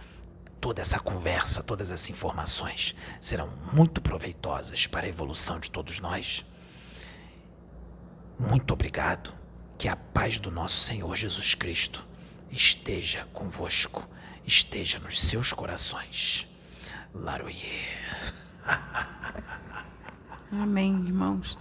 [0.62, 6.46] toda essa conversa, todas essas informações serão muito proveitosas para a evolução de todos nós.
[8.38, 9.34] Muito obrigado.
[9.76, 12.06] Que a paz do nosso Senhor Jesus Cristo
[12.48, 14.08] esteja convosco,
[14.46, 16.46] esteja nos seus corações.
[17.12, 18.22] Laroyer.
[20.52, 21.58] Amém, irmãos.